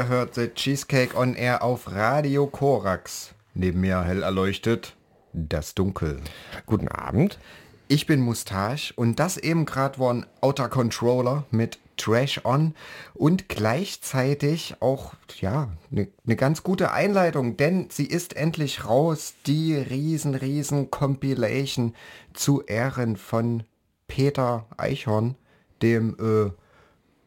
Ihr 0.00 0.08
hört 0.08 0.34
The 0.34 0.48
Cheesecake 0.48 1.14
on 1.14 1.34
Air 1.34 1.62
auf 1.62 1.92
Radio 1.92 2.46
Korax. 2.46 3.34
Neben 3.52 3.82
mir 3.82 4.02
hell 4.02 4.22
erleuchtet 4.22 4.96
das 5.34 5.74
Dunkel. 5.74 6.22
Guten 6.64 6.88
Abend. 6.88 7.38
Ich 7.86 8.06
bin 8.06 8.22
Mustache 8.22 8.94
und 8.96 9.20
das 9.20 9.36
eben 9.36 9.66
gerade 9.66 9.98
war 9.98 10.14
ein 10.14 10.24
Outer 10.40 10.70
Controller 10.70 11.44
mit 11.50 11.78
Trash 11.98 12.40
On 12.46 12.74
und 13.12 13.50
gleichzeitig 13.50 14.76
auch 14.80 15.12
ja 15.38 15.68
eine 15.92 16.08
ne 16.24 16.34
ganz 16.34 16.62
gute 16.62 16.92
Einleitung, 16.92 17.58
denn 17.58 17.90
sie 17.90 18.06
ist 18.06 18.34
endlich 18.36 18.86
raus, 18.86 19.34
die 19.46 19.74
riesen 19.74 20.34
riesen 20.34 20.90
Compilation 20.90 21.94
zu 22.32 22.62
Ehren 22.62 23.18
von 23.18 23.64
Peter 24.08 24.64
Eichhorn, 24.78 25.34
dem 25.82 26.16
äh, 26.18 26.52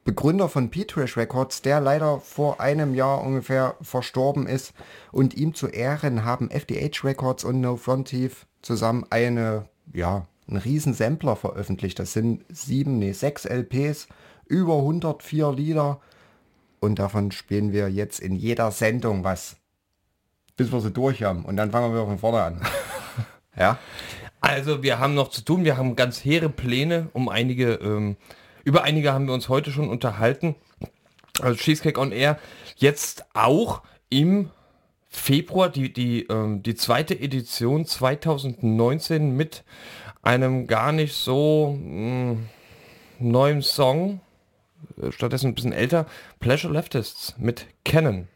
Begründer 0.03 0.49
von 0.49 0.69
P-Trash 0.69 1.15
Records, 1.15 1.61
der 1.61 1.79
leider 1.79 2.19
vor 2.19 2.59
einem 2.59 2.93
Jahr 2.93 3.21
ungefähr 3.21 3.75
verstorben 3.81 4.47
ist. 4.47 4.73
Und 5.11 5.35
ihm 5.35 5.53
zu 5.53 5.67
Ehren 5.67 6.25
haben 6.25 6.51
FDH 6.51 7.03
Records 7.03 7.43
und 7.43 7.61
No 7.61 7.77
Frontief 7.77 8.45
zusammen 8.61 9.05
eine, 9.09 9.65
ja, 9.93 10.27
einen 10.47 10.57
riesen 10.57 10.93
Sampler 10.93 11.35
veröffentlicht. 11.35 11.99
Das 11.99 12.11
sind 12.11 12.43
sieben, 12.49 12.99
nee, 12.99 13.13
sechs 13.13 13.45
LPs, 13.45 14.07
über 14.45 14.77
104 14.77 15.53
Lieder. 15.53 16.01
Und 16.81 16.99
davon 16.99 17.31
spielen 17.31 17.71
wir 17.71 17.89
jetzt 17.89 18.19
in 18.19 18.35
jeder 18.35 18.71
Sendung 18.71 19.23
was. 19.23 19.55
Bis 20.57 20.71
wir 20.71 20.81
sie 20.81 20.91
durch 20.91 21.23
haben. 21.23 21.45
Und 21.45 21.55
dann 21.55 21.71
fangen 21.71 21.93
wir 21.93 22.05
von 22.05 22.19
vorne 22.19 22.41
an. 22.41 22.61
ja. 23.57 23.79
Also 24.41 24.83
wir 24.83 24.99
haben 24.99 25.13
noch 25.13 25.29
zu 25.29 25.41
tun, 25.41 25.63
wir 25.63 25.77
haben 25.77 25.95
ganz 25.95 26.25
hehre 26.25 26.49
Pläne, 26.49 27.07
um 27.13 27.29
einige 27.29 27.75
ähm, 27.75 28.17
über 28.63 28.83
einige 28.83 29.13
haben 29.13 29.27
wir 29.27 29.33
uns 29.33 29.49
heute 29.49 29.71
schon 29.71 29.89
unterhalten. 29.89 30.55
Also 31.41 31.55
Cheesecake 31.55 31.99
on 31.99 32.11
Air 32.11 32.39
jetzt 32.77 33.25
auch 33.33 33.81
im 34.09 34.49
Februar 35.09 35.69
die, 35.69 35.93
die, 35.93 36.25
ähm, 36.27 36.63
die 36.63 36.75
zweite 36.75 37.19
Edition 37.19 37.85
2019 37.85 39.35
mit 39.35 39.63
einem 40.21 40.67
gar 40.67 40.91
nicht 40.91 41.13
so 41.13 41.77
mh, 41.79 42.33
mm, 42.33 42.49
neuen 43.19 43.61
Song, 43.61 44.21
äh, 45.01 45.11
stattdessen 45.11 45.47
ein 45.47 45.55
bisschen 45.55 45.73
älter, 45.73 46.07
Pleasure 46.39 46.73
Leftists 46.73 47.35
mit 47.37 47.67
Canon. 47.85 48.27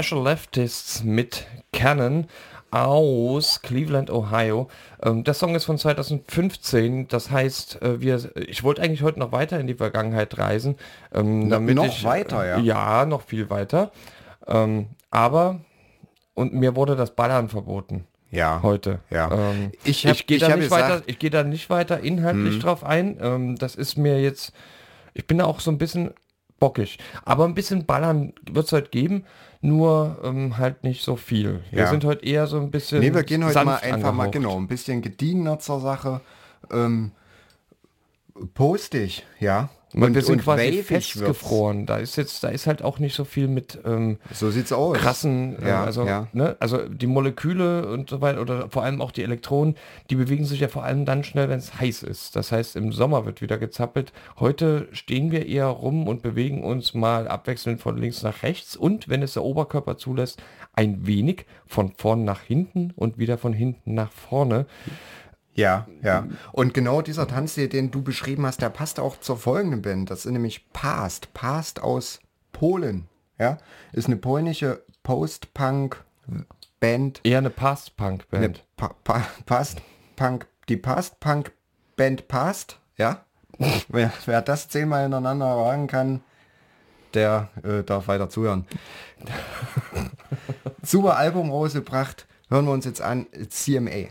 Pleasure 0.00 0.24
Leftists 0.24 1.04
mit 1.04 1.46
Cannon 1.74 2.26
aus 2.70 3.60
Cleveland, 3.60 4.10
Ohio. 4.10 4.70
Ähm, 5.02 5.24
der 5.24 5.34
Song 5.34 5.54
ist 5.54 5.66
von 5.66 5.76
2015, 5.76 7.06
das 7.08 7.30
heißt, 7.30 7.82
äh, 7.82 8.00
wir, 8.00 8.34
ich 8.34 8.64
wollte 8.64 8.80
eigentlich 8.80 9.02
heute 9.02 9.18
noch 9.18 9.30
weiter 9.30 9.60
in 9.60 9.66
die 9.66 9.74
Vergangenheit 9.74 10.38
reisen. 10.38 10.76
Ähm, 11.12 11.50
damit 11.50 11.74
noch 11.74 11.84
ich, 11.84 12.02
weiter, 12.02 12.46
ja? 12.46 12.58
Ja, 12.60 13.04
noch 13.04 13.20
viel 13.20 13.50
weiter. 13.50 13.92
Ähm, 14.46 14.86
aber, 15.10 15.60
und 16.32 16.54
mir 16.54 16.76
wurde 16.76 16.96
das 16.96 17.14
Ballern 17.14 17.50
verboten. 17.50 18.06
Ja. 18.30 18.60
Heute. 18.62 19.00
Ja. 19.10 19.30
Ähm, 19.30 19.70
ich 19.84 20.06
ich 20.06 20.26
gehe 20.26 20.38
da, 20.38 20.56
nicht 20.56 20.70
weiter, 20.70 21.02
ich 21.04 21.18
geh 21.18 21.28
da 21.28 21.44
nicht 21.44 21.68
weiter 21.68 22.00
inhaltlich 22.00 22.54
hm. 22.54 22.60
drauf 22.60 22.84
ein. 22.84 23.18
Ähm, 23.20 23.56
das 23.56 23.74
ist 23.74 23.98
mir 23.98 24.18
jetzt, 24.18 24.54
ich 25.12 25.26
bin 25.26 25.36
da 25.36 25.44
auch 25.44 25.60
so 25.60 25.70
ein 25.70 25.76
bisschen 25.76 26.14
bockig. 26.58 26.98
Aber 27.26 27.44
ein 27.44 27.54
bisschen 27.54 27.84
Ballern 27.84 28.32
wird 28.50 28.64
es 28.64 28.72
heute 28.72 28.88
geben 28.88 29.26
nur 29.60 30.18
ähm, 30.24 30.56
halt 30.56 30.84
nicht 30.84 31.04
so 31.04 31.16
viel. 31.16 31.62
Wir 31.70 31.86
sind 31.88 32.04
heute 32.04 32.24
eher 32.24 32.46
so 32.46 32.58
ein 32.58 32.70
bisschen. 32.70 33.00
Nee, 33.00 33.12
wir 33.12 33.22
gehen 33.22 33.44
heute 33.44 33.64
mal 33.64 33.76
einfach 33.76 33.92
angehaucht. 33.92 34.16
mal 34.16 34.30
genau, 34.30 34.56
ein 34.56 34.68
bisschen 34.68 35.02
gediegener 35.02 35.58
zur 35.58 35.80
Sache. 35.80 36.20
Ähm, 36.70 37.12
postig, 38.54 39.26
ja. 39.38 39.68
Und, 39.92 40.14
wir 40.14 40.22
sind 40.22 40.36
und 40.36 40.42
quasi 40.42 40.82
festgefroren. 40.84 41.84
Da 41.84 41.98
ist 41.98 42.16
jetzt, 42.16 42.44
da 42.44 42.48
ist 42.48 42.68
halt 42.68 42.82
auch 42.82 43.00
nicht 43.00 43.14
so 43.14 43.24
viel 43.24 43.48
mit 43.48 43.78
ähm, 43.84 44.18
so 44.32 44.50
sieht's 44.50 44.72
aus. 44.72 44.96
krassen, 44.96 45.60
äh, 45.60 45.68
ja, 45.68 45.84
also, 45.84 46.06
ja. 46.06 46.28
Ne, 46.32 46.56
also 46.60 46.78
die 46.88 47.08
Moleküle 47.08 47.88
und 47.88 48.08
so 48.08 48.20
weiter 48.20 48.40
oder 48.40 48.70
vor 48.70 48.84
allem 48.84 49.00
auch 49.00 49.10
die 49.10 49.24
Elektronen, 49.24 49.74
die 50.08 50.14
bewegen 50.14 50.44
sich 50.44 50.60
ja 50.60 50.68
vor 50.68 50.84
allem 50.84 51.04
dann 51.04 51.24
schnell, 51.24 51.48
wenn 51.48 51.58
es 51.58 51.80
heiß 51.80 52.04
ist. 52.04 52.36
Das 52.36 52.52
heißt, 52.52 52.76
im 52.76 52.92
Sommer 52.92 53.26
wird 53.26 53.42
wieder 53.42 53.58
gezappelt. 53.58 54.12
Heute 54.38 54.88
stehen 54.92 55.32
wir 55.32 55.46
eher 55.46 55.66
rum 55.66 56.06
und 56.06 56.22
bewegen 56.22 56.62
uns 56.62 56.94
mal 56.94 57.26
abwechselnd 57.26 57.80
von 57.80 57.96
links 57.96 58.22
nach 58.22 58.44
rechts 58.44 58.76
und 58.76 59.08
wenn 59.08 59.22
es 59.22 59.32
der 59.32 59.42
Oberkörper 59.42 59.96
zulässt, 59.96 60.40
ein 60.72 61.06
wenig 61.06 61.46
von 61.66 61.92
vorn 61.96 62.24
nach 62.24 62.42
hinten 62.42 62.92
und 62.94 63.18
wieder 63.18 63.38
von 63.38 63.52
hinten 63.52 63.94
nach 63.94 64.12
vorne. 64.12 64.66
Ja, 65.60 65.86
ja. 66.02 66.26
Und 66.52 66.72
genau 66.72 67.02
dieser 67.02 67.28
Tanzstil, 67.28 67.68
den 67.68 67.90
du 67.90 68.00
beschrieben 68.02 68.46
hast, 68.46 68.62
der 68.62 68.70
passt 68.70 68.98
auch 68.98 69.20
zur 69.20 69.36
folgenden 69.36 69.82
Band. 69.82 70.10
Das 70.10 70.24
ist 70.24 70.32
nämlich 70.32 70.72
Past. 70.72 71.34
Past 71.34 71.82
aus 71.82 72.20
Polen. 72.52 73.08
Ja, 73.38 73.58
ist 73.92 74.06
eine 74.06 74.16
polnische 74.16 74.82
Post-Punk-Band. 75.02 77.20
Eher 77.24 77.38
eine 77.38 77.50
Past-Punk-Band. 77.50 78.64
Pa 78.76 78.94
pa 79.04 79.26
Past-Punk, 79.46 80.46
die 80.68 80.76
Past-Punk-Band 80.76 82.28
Past, 82.28 82.78
ja. 82.96 83.24
wer, 83.88 84.12
wer 84.26 84.42
das 84.42 84.68
zehnmal 84.68 85.06
ineinander 85.06 85.56
wagen 85.56 85.86
kann, 85.86 86.20
der 87.14 87.48
äh, 87.62 87.82
darf 87.82 88.08
weiter 88.08 88.28
zuhören. 88.28 88.66
Super 90.82 91.16
Album 91.16 91.50
rausgebracht. 91.50 92.26
Hören 92.48 92.66
wir 92.66 92.72
uns 92.72 92.84
jetzt 92.84 93.02
an. 93.02 93.26
CMA. 93.48 94.10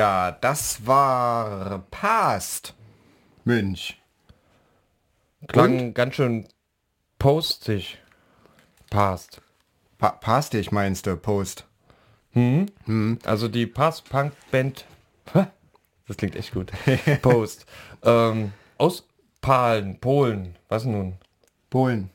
Ja, 0.00 0.32
das 0.32 0.86
war 0.86 1.84
Past. 1.90 2.72
Münch. 3.44 4.00
Klang 5.46 5.92
ganz 5.92 6.14
schön 6.14 6.48
postig. 7.18 7.98
Past. 8.88 9.42
Pa 9.98 10.12
Pastig 10.12 10.72
meinst 10.72 11.06
du, 11.06 11.18
Post. 11.18 11.66
Also 13.24 13.48
die 13.48 13.66
Past-Punk-Band. 13.66 14.86
Das 16.06 16.16
klingt 16.16 16.34
echt 16.34 16.54
gut. 16.54 16.72
Post. 17.20 17.66
ähm, 18.02 18.54
aus 18.78 19.06
Palen, 19.42 20.00
Polen. 20.00 20.56
Was 20.70 20.86
nun? 20.86 21.18
Polen. 21.68 22.08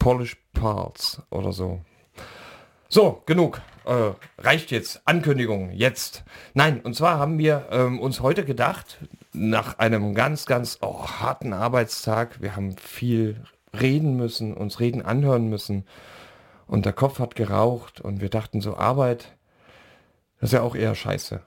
Polish 0.00 0.36
Parts 0.54 1.22
oder 1.30 1.52
so. 1.52 1.80
So, 2.88 3.22
genug. 3.26 3.62
Äh, 3.84 4.12
reicht 4.38 4.70
jetzt. 4.70 5.02
Ankündigung, 5.06 5.70
jetzt. 5.72 6.24
Nein, 6.54 6.80
und 6.80 6.94
zwar 6.94 7.18
haben 7.18 7.38
wir 7.38 7.68
ähm, 7.70 7.98
uns 7.98 8.20
heute 8.20 8.44
gedacht, 8.44 8.98
nach 9.32 9.78
einem 9.78 10.14
ganz, 10.14 10.46
ganz 10.46 10.78
oh, 10.82 11.06
harten 11.06 11.52
Arbeitstag, 11.52 12.40
wir 12.42 12.56
haben 12.56 12.76
viel 12.76 13.42
reden 13.78 14.16
müssen, 14.16 14.54
uns 14.54 14.80
reden 14.80 15.02
anhören 15.02 15.48
müssen 15.48 15.86
und 16.66 16.84
der 16.84 16.92
Kopf 16.92 17.18
hat 17.18 17.34
geraucht 17.34 18.00
und 18.00 18.20
wir 18.20 18.28
dachten 18.28 18.60
so, 18.60 18.76
Arbeit, 18.76 19.36
das 20.40 20.50
ist 20.50 20.54
ja 20.54 20.62
auch 20.62 20.74
eher 20.74 20.94
scheiße. 20.94 21.40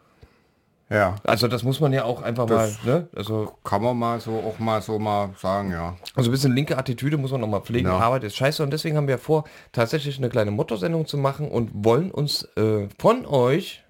Ja, 0.94 1.16
Also 1.24 1.48
das 1.48 1.64
muss 1.64 1.80
man 1.80 1.92
ja 1.92 2.04
auch 2.04 2.22
einfach 2.22 2.46
Das- 2.46 2.84
mal, 2.86 2.94
ne? 3.00 3.08
Also 3.16 3.52
kann 3.64 3.82
man 3.82 3.98
mal 3.98 4.20
so 4.20 4.32
auch 4.38 4.60
mal 4.60 4.80
so 4.82 5.00
mal 5.00 5.32
sagen, 5.42 5.72
ja. 5.72 5.98
Also 6.16 6.30
ein 6.30 6.32
bisschen 6.32 6.54
linke 6.54 6.78
Attitüde 6.78 7.18
muss 7.18 7.32
man 7.32 7.42
noch 7.42 7.48
mal 7.48 7.62
pflegen. 7.62 7.88
Ja. 7.88 7.98
Arbeit 7.98 8.24
ist 8.26 8.36
scheiße 8.36 8.62
und 8.62 8.72
deswegen 8.72 8.96
haben 8.96 9.08
wir 9.08 9.18
vor, 9.18 9.46
tatsächlich 9.72 10.18
eine 10.20 10.30
kleine 10.30 10.52
Motto-Sendung 10.52 11.08
zu 11.08 11.18
machen 11.18 11.50
und 11.50 11.72
wollen 11.74 12.12
uns 12.12 12.44
äh, 12.58 12.88
von 13.00 13.26
euch, 13.26 13.84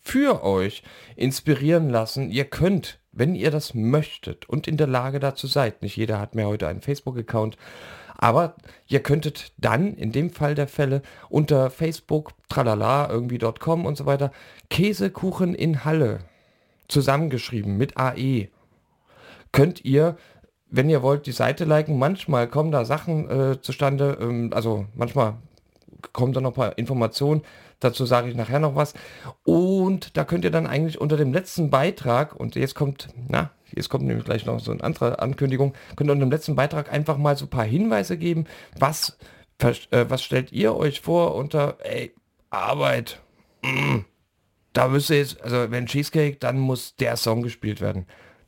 für 0.00 0.42
euch 0.42 0.82
inspirieren 1.14 1.90
lassen. 1.90 2.30
Ihr 2.30 2.46
könnt, 2.46 3.00
wenn 3.12 3.34
ihr 3.34 3.50
das 3.50 3.74
möchtet 3.74 4.48
und 4.48 4.66
in 4.66 4.78
der 4.78 4.86
Lage 4.86 5.20
dazu 5.20 5.46
seid, 5.46 5.82
nicht 5.82 5.96
jeder 5.96 6.18
hat 6.18 6.34
mehr 6.34 6.46
heute 6.46 6.68
einen 6.68 6.80
Facebook-Account, 6.80 7.58
aber 8.16 8.54
ihr 8.86 9.00
könntet 9.02 9.52
dann, 9.58 9.94
in 9.94 10.10
dem 10.12 10.30
Fall 10.30 10.54
der 10.54 10.68
Fälle, 10.68 11.02
unter 11.28 11.70
Facebook, 11.70 12.32
tralala, 12.48 13.10
irgendwie.com 13.10 13.84
und 13.84 13.96
so 13.96 14.06
weiter, 14.06 14.30
Käsekuchen 14.70 15.54
in 15.54 15.84
Halle 15.84 16.20
zusammengeschrieben 16.90 17.76
mit 17.76 17.96
AE 17.96 18.48
könnt 19.52 19.84
ihr, 19.84 20.16
wenn 20.68 20.88
ihr 20.88 21.02
wollt, 21.02 21.26
die 21.26 21.32
Seite 21.32 21.64
liken. 21.64 21.98
Manchmal 21.98 22.48
kommen 22.48 22.70
da 22.70 22.84
Sachen 22.84 23.28
äh, 23.28 23.60
zustande, 23.60 24.18
ähm, 24.20 24.50
also 24.54 24.86
manchmal 24.94 25.34
kommen 26.12 26.32
da 26.32 26.40
noch 26.40 26.50
ein 26.50 26.54
paar 26.54 26.78
Informationen. 26.78 27.42
Dazu 27.80 28.04
sage 28.04 28.28
ich 28.28 28.36
nachher 28.36 28.58
noch 28.58 28.76
was. 28.76 28.94
Und 29.44 30.16
da 30.16 30.24
könnt 30.24 30.44
ihr 30.44 30.50
dann 30.50 30.66
eigentlich 30.66 31.00
unter 31.00 31.16
dem 31.16 31.32
letzten 31.32 31.70
Beitrag, 31.70 32.36
und 32.36 32.54
jetzt 32.54 32.74
kommt, 32.74 33.08
na, 33.28 33.50
jetzt 33.74 33.88
kommt 33.88 34.04
nämlich 34.04 34.24
gleich 34.24 34.44
noch 34.44 34.60
so 34.60 34.70
eine 34.70 34.84
andere 34.84 35.18
Ankündigung, 35.20 35.74
könnt 35.96 36.10
ihr 36.10 36.12
unter 36.12 36.26
dem 36.26 36.30
letzten 36.30 36.56
Beitrag 36.56 36.92
einfach 36.92 37.16
mal 37.16 37.36
so 37.36 37.46
ein 37.46 37.50
paar 37.50 37.64
Hinweise 37.64 38.18
geben, 38.18 38.44
was, 38.78 39.18
äh, 39.58 40.04
was 40.08 40.22
stellt 40.22 40.52
ihr 40.52 40.76
euch 40.76 41.00
vor 41.00 41.34
unter, 41.34 41.78
ey, 41.80 42.14
Arbeit, 42.50 43.20
da 44.72 44.88
müsst 44.88 45.10
ihr 45.10 45.18
jetzt, 45.18 45.40
also 45.42 45.70
wenn 45.70 45.86
Cheesecake, 45.86 46.36
dann 46.38 46.58
muss 46.58 46.96
der 46.96 47.16
Song 47.16 47.42
gespielt 47.42 47.80
werden. 47.80 48.06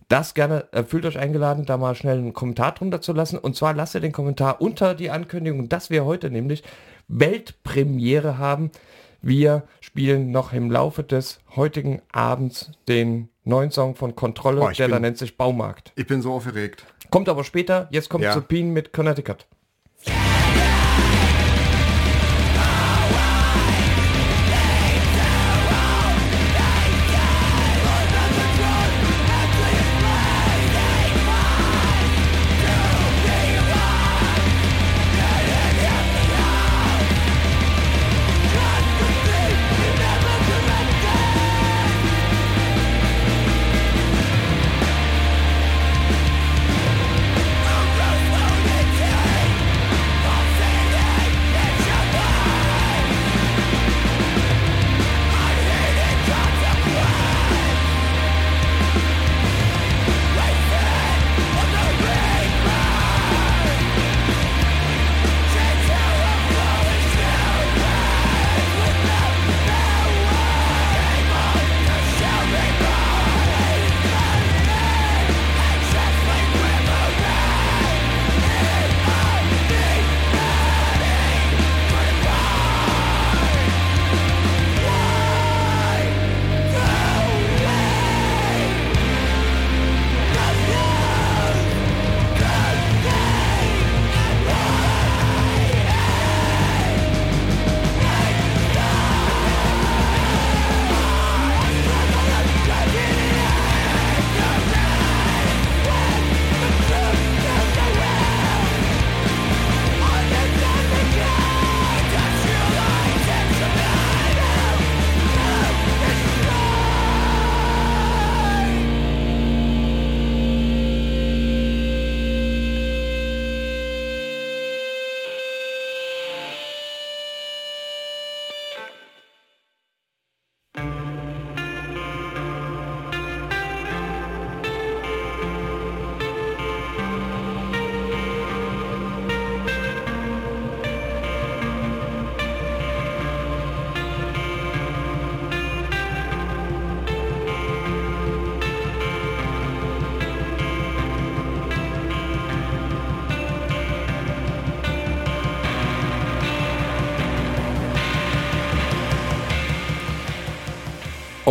Das 0.08 0.34
gerne, 0.34 0.66
äh, 0.72 0.82
fühlt 0.84 1.06
euch 1.06 1.18
eingeladen, 1.18 1.64
da 1.64 1.76
mal 1.78 1.94
schnell 1.94 2.18
einen 2.18 2.34
Kommentar 2.34 2.72
drunter 2.72 3.00
zu 3.00 3.12
lassen. 3.12 3.38
Und 3.38 3.56
zwar 3.56 3.72
lasst 3.74 3.94
ihr 3.94 4.00
den 4.00 4.12
Kommentar 4.12 4.60
unter 4.60 4.94
die 4.94 5.10
Ankündigung, 5.10 5.68
dass 5.68 5.88
wir 5.90 6.04
heute 6.04 6.30
nämlich 6.30 6.62
Weltpremiere 7.08 8.38
haben. 8.38 8.70
Wir 9.22 9.62
spielen 9.80 10.30
noch 10.30 10.52
im 10.52 10.70
Laufe 10.70 11.02
des 11.02 11.40
heutigen 11.56 12.02
Abends 12.12 12.72
den 12.88 13.28
neuen 13.44 13.70
Song 13.70 13.94
von 13.94 14.14
Kontrolle, 14.14 14.60
Oh, 14.60 14.68
der 14.70 14.88
da 14.88 14.94
bin- 14.96 15.02
nennt 15.02 15.18
sich 15.18 15.36
Baumarkt. 15.36 15.92
Ich 15.96 16.06
bin 16.06 16.20
so 16.22 16.32
aufgeregt. 16.34 16.84
Kommt 17.10 17.28
aber 17.28 17.44
später, 17.44 17.88
jetzt 17.90 18.08
kommt 18.10 18.24
Ja. 18.24 18.32
Supin 18.34 18.72
mit 18.72 18.92
Connecticut. 18.92 19.46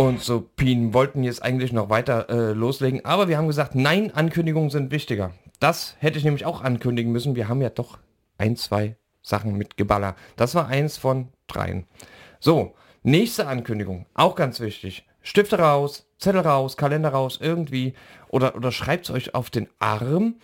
Und 0.02 0.20
so 0.20 0.40
Pien 0.40 0.94
wollten 0.94 1.22
jetzt 1.22 1.42
eigentlich 1.42 1.72
noch 1.72 1.88
weiter 1.88 2.28
äh, 2.28 2.52
loslegen, 2.52 3.04
aber 3.04 3.28
wir 3.28 3.38
haben 3.38 3.46
gesagt, 3.46 3.74
nein, 3.74 4.12
Ankündigungen 4.14 4.70
sind 4.70 4.90
wichtiger. 4.90 5.32
Das 5.60 5.96
hätte 6.00 6.18
ich 6.18 6.24
nämlich 6.24 6.44
auch 6.44 6.60
ankündigen 6.62 7.12
müssen. 7.12 7.36
Wir 7.36 7.48
haben 7.48 7.62
ja 7.62 7.70
doch 7.70 7.98
ein, 8.36 8.56
zwei 8.56 8.96
Sachen 9.22 9.56
mit 9.56 9.76
Geballer. 9.76 10.16
Das 10.36 10.54
war 10.54 10.66
eins 10.66 10.96
von 10.96 11.28
dreien. 11.46 11.86
So, 12.40 12.74
nächste 13.04 13.46
Ankündigung, 13.46 14.06
auch 14.14 14.34
ganz 14.34 14.58
wichtig. 14.58 15.06
Stifte 15.22 15.58
raus, 15.60 16.08
Zettel 16.18 16.40
raus, 16.40 16.76
Kalender 16.76 17.10
raus, 17.10 17.38
irgendwie. 17.40 17.94
Oder, 18.28 18.56
oder 18.56 18.72
schreibt 18.72 19.04
es 19.04 19.10
euch 19.12 19.34
auf 19.36 19.50
den 19.50 19.68
Arm. 19.78 20.36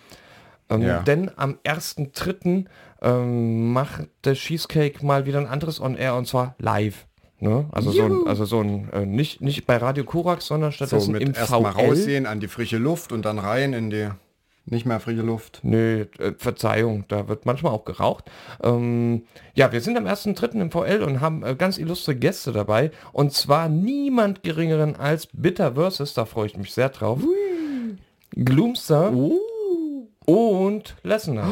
Ähm, 0.69 0.81
Ja. 0.81 0.99
Denn 1.01 1.31
am 1.37 1.57
1.3. 1.65 2.65
Ähm, 3.01 3.71
macht 3.71 4.07
der 4.25 4.33
Cheesecake 4.33 5.05
mal 5.05 5.25
wieder 5.25 5.39
ein 5.39 5.47
anderes 5.47 5.79
On-Air 5.79 6.15
und 6.15 6.27
zwar 6.27 6.55
live. 6.59 7.07
Ne? 7.39 7.65
Also, 7.71 7.91
so 7.91 8.03
ein, 8.03 8.27
also 8.27 8.45
so 8.45 8.59
ein, 8.59 8.89
äh, 8.91 9.05
nicht, 9.05 9.41
nicht 9.41 9.65
bei 9.65 9.77
Radio 9.77 10.03
Korax, 10.03 10.47
sondern 10.47 10.71
So 10.71 10.75
stattdessen 10.75 11.13
mit 11.13 11.21
im 11.21 11.33
erstmal 11.33 11.71
VL. 11.73 11.89
rausgehen 11.89 12.25
an 12.25 12.39
die 12.39 12.47
frische 12.47 12.77
Luft 12.77 13.11
und 13.11 13.23
dann 13.23 13.39
rein 13.39 13.73
in 13.73 13.89
die 13.89 14.09
nicht 14.65 14.85
mehr 14.85 14.99
frische 14.99 15.21
Luft. 15.21 15.61
Nö, 15.63 16.05
äh, 16.19 16.33
Verzeihung, 16.37 17.05
da 17.07 17.27
wird 17.27 17.45
manchmal 17.45 17.73
auch 17.73 17.85
geraucht. 17.85 18.25
Ähm, 18.61 19.23
ja, 19.55 19.71
wir 19.71 19.81
sind 19.81 19.97
am 19.97 20.05
1.3. 20.05 20.61
im 20.61 20.71
VL 20.71 21.01
und 21.01 21.21
haben 21.21 21.43
äh, 21.43 21.55
ganz 21.55 21.77
illustre 21.77 22.15
Gäste 22.15 22.51
dabei. 22.51 22.91
Und 23.11 23.33
zwar 23.33 23.69
niemand 23.69 24.43
geringeren 24.43 24.95
als 24.95 25.27
Bitter 25.33 25.73
Versus, 25.73 26.13
da 26.13 26.25
freue 26.25 26.47
ich 26.47 26.57
mich 26.57 26.73
sehr 26.73 26.89
drauf. 26.89 27.19
Gloomster 28.35 29.11
und 30.25 30.95
Lessener. 31.03 31.47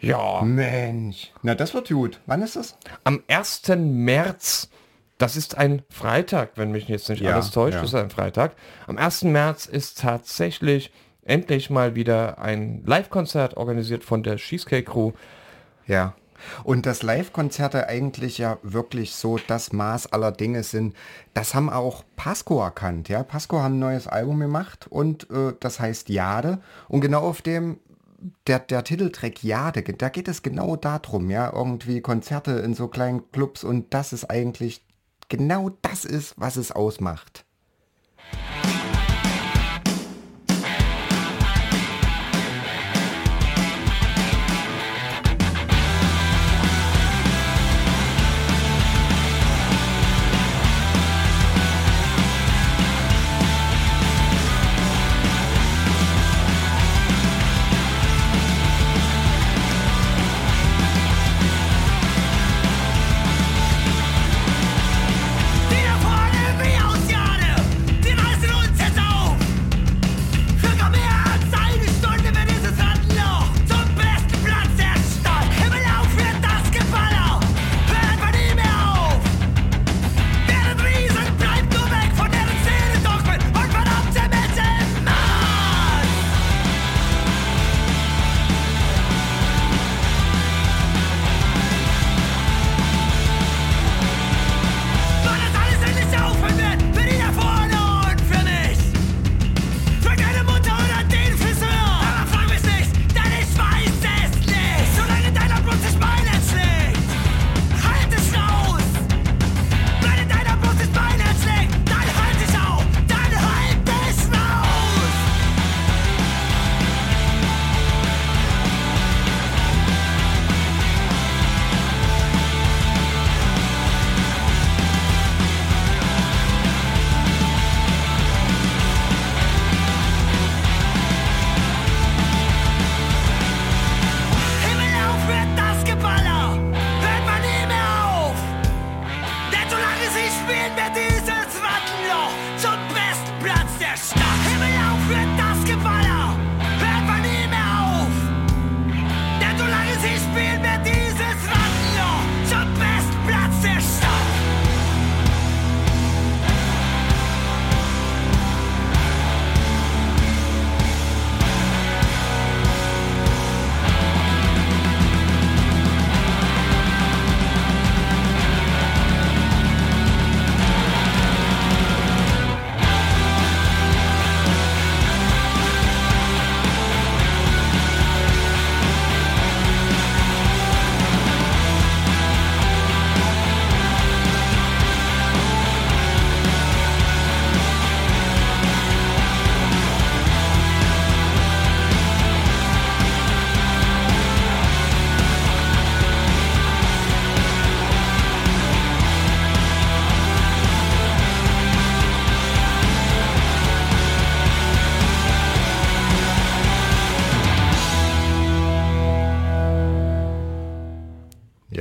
Ja, 0.00 0.42
Mensch. 0.42 1.32
Na, 1.42 1.54
das 1.54 1.74
wird 1.74 1.88
gut. 1.88 2.20
Wann 2.26 2.42
ist 2.42 2.56
das? 2.56 2.76
am 3.04 3.22
1. 3.28 3.62
März, 3.76 4.68
das 5.18 5.36
ist 5.36 5.56
ein 5.56 5.82
Freitag, 5.88 6.52
wenn 6.56 6.70
mich 6.70 6.88
jetzt 6.88 7.08
nicht 7.08 7.22
Ja, 7.22 7.32
alles 7.32 7.50
täuscht, 7.50 7.74
ja. 7.74 7.80
das 7.80 7.90
ist 7.90 7.94
ein 7.94 8.10
Freitag. 8.10 8.54
Am 8.86 8.98
1. 8.98 9.24
März 9.24 9.66
ist 9.66 10.00
tatsächlich 10.00 10.92
endlich 11.24 11.70
mal 11.70 11.94
wieder 11.94 12.38
ein 12.38 12.82
Live-Konzert 12.86 13.56
organisiert 13.56 14.04
von 14.04 14.22
der 14.22 14.36
Cheesecake 14.36 14.90
Crew. 14.90 15.12
Ja. 15.86 16.14
Und 16.64 16.84
dass 16.84 17.02
Live-Konzerte 17.02 17.88
eigentlich 17.88 18.36
ja 18.38 18.58
wirklich 18.62 19.14
so 19.14 19.38
das 19.48 19.72
Maß 19.72 20.12
aller 20.12 20.32
Dinge 20.32 20.62
sind, 20.62 20.94
das 21.32 21.54
haben 21.54 21.70
auch 21.70 22.04
Pasco 22.16 22.62
erkannt. 22.62 23.08
Ja, 23.08 23.22
Pasco 23.22 23.60
haben 23.60 23.76
ein 23.76 23.80
neues 23.80 24.06
Album 24.06 24.38
gemacht 24.40 24.86
und 24.90 25.28
äh, 25.30 25.54
das 25.58 25.80
heißt 25.80 26.10
Jade. 26.10 26.58
Und 26.88 27.00
genau 27.00 27.22
auf 27.22 27.40
dem 27.40 27.78
der, 28.46 28.58
der 28.60 28.84
Titeltrack 28.84 29.42
Jade, 29.42 29.82
da 29.82 30.08
geht 30.08 30.28
es 30.28 30.42
genau 30.42 30.76
darum, 30.76 31.30
ja, 31.30 31.52
irgendwie 31.52 32.00
Konzerte 32.00 32.52
in 32.52 32.74
so 32.74 32.88
kleinen 32.88 33.30
Clubs 33.32 33.64
und 33.64 33.94
das 33.94 34.12
ist 34.12 34.24
eigentlich 34.26 34.84
genau 35.28 35.70
das 35.82 36.04
ist, 36.04 36.34
was 36.38 36.56
es 36.56 36.72
ausmacht. 36.72 37.45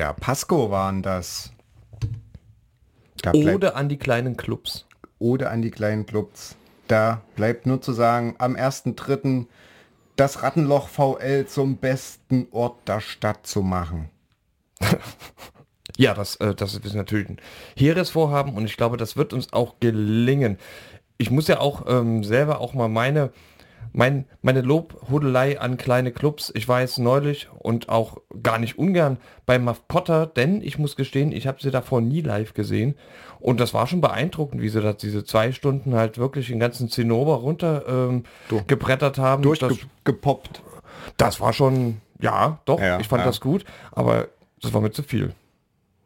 Ja, 0.05 0.13
Pasco 0.13 0.69
waren 0.69 1.01
das. 1.01 1.51
Da 3.23 3.31
bleibt- 3.31 3.55
Ode 3.55 3.75
an 3.75 3.89
die 3.89 3.97
kleinen 3.97 4.37
Clubs. 4.37 4.85
Ode 5.17 5.49
an 5.49 5.63
die 5.63 5.71
kleinen 5.71 6.05
Clubs. 6.05 6.55
Da 6.87 7.21
bleibt 7.35 7.65
nur 7.65 7.81
zu 7.81 7.91
sagen, 7.91 8.35
am 8.37 8.55
1.3. 8.55 9.47
das 10.15 10.43
Rattenloch 10.43 10.89
VL 10.89 11.47
zum 11.47 11.77
besten 11.77 12.45
Ort 12.51 12.87
der 12.87 12.99
Stadt 13.01 13.47
zu 13.47 13.63
machen. 13.63 14.09
Ja, 15.97 16.13
das, 16.13 16.35
äh, 16.35 16.53
das 16.53 16.75
ist 16.75 16.93
natürlich 16.93 17.29
ein 17.29 17.37
hehres 17.75 18.09
Vorhaben 18.09 18.53
und 18.53 18.65
ich 18.65 18.75
glaube, 18.75 18.97
das 18.97 19.15
wird 19.15 19.31
uns 19.33 19.53
auch 19.53 19.75
gelingen. 19.79 20.57
Ich 21.17 21.31
muss 21.31 21.47
ja 21.47 21.59
auch 21.61 21.85
ähm, 21.87 22.23
selber 22.25 22.59
auch 22.59 22.73
mal 22.73 22.89
meine, 22.89 23.31
mein, 23.93 24.25
meine 24.41 24.61
Lobhudelei 24.61 25.59
an 25.59 25.77
kleine 25.77 26.11
Clubs, 26.11 26.51
ich 26.55 26.67
war 26.67 26.81
jetzt 26.81 26.99
neulich 26.99 27.47
und 27.59 27.89
auch 27.89 28.17
gar 28.43 28.57
nicht 28.59 28.77
ungern 28.77 29.17
bei 29.45 29.59
Muff 29.59 29.87
Potter, 29.87 30.25
denn 30.27 30.61
ich 30.61 30.77
muss 30.77 30.95
gestehen, 30.95 31.31
ich 31.31 31.47
habe 31.47 31.61
sie 31.61 31.71
davor 31.71 32.01
nie 32.01 32.21
live 32.21 32.53
gesehen 32.53 32.95
und 33.39 33.59
das 33.59 33.73
war 33.73 33.87
schon 33.87 34.01
beeindruckend, 34.01 34.61
wie 34.61 34.69
sie 34.69 34.81
da 34.81 34.93
diese 34.93 35.23
zwei 35.23 35.51
Stunden 35.51 35.95
halt 35.95 36.17
wirklich 36.17 36.47
den 36.47 36.59
ganzen 36.59 36.89
Zinnober 36.89 37.35
runter 37.35 37.83
ähm, 37.87 38.23
gebrettert 38.67 39.17
haben. 39.17 39.43
Das- 39.43 39.59
Durchgepoppt. 39.59 40.61
das 41.17 41.39
war 41.39 41.53
schon, 41.53 42.01
ja, 42.19 42.59
doch, 42.65 42.79
Ja, 42.79 42.99
ich 42.99 43.07
fand 43.07 43.21
ja. 43.21 43.25
das 43.27 43.41
gut, 43.41 43.65
aber 43.91 44.27
das 44.61 44.73
war 44.73 44.81
mir 44.81 44.91
zu 44.91 45.03
viel. 45.03 45.33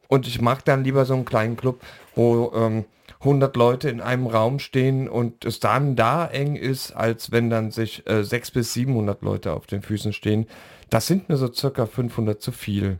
Und 0.07 0.27
ich 0.27 0.41
mag 0.41 0.65
dann 0.65 0.83
lieber 0.83 1.05
so 1.05 1.13
einen 1.13 1.25
kleinen 1.25 1.55
Club, 1.55 1.81
wo 2.15 2.51
ähm, 2.55 2.85
100 3.21 3.55
Leute 3.57 3.89
in 3.89 3.99
einem 4.01 4.27
Raum 4.27 4.59
stehen 4.59 5.09
und 5.09 5.43
es 5.43 5.59
dann 5.59 5.95
da 5.97 6.25
eng 6.25 6.55
ist, 6.55 6.91
als 6.93 7.31
wenn 7.31 7.49
dann 7.49 7.71
sich 7.71 8.07
äh, 8.07 8.23
600 8.23 8.53
bis 8.53 8.73
700 8.73 9.21
Leute 9.21 9.51
auf 9.53 9.67
den 9.67 9.81
Füßen 9.81 10.13
stehen. 10.13 10.47
Das 10.89 11.07
sind 11.07 11.27
mir 11.29 11.35
so 11.37 11.51
circa 11.51 11.85
500 11.85 12.41
zu 12.41 12.51
viel. 12.51 12.97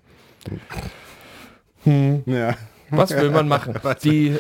Ja, 1.86 2.56
Was 2.92 3.12
will 3.12 3.30
man 3.32 3.48
machen? 3.48 3.76
die, 4.04 4.36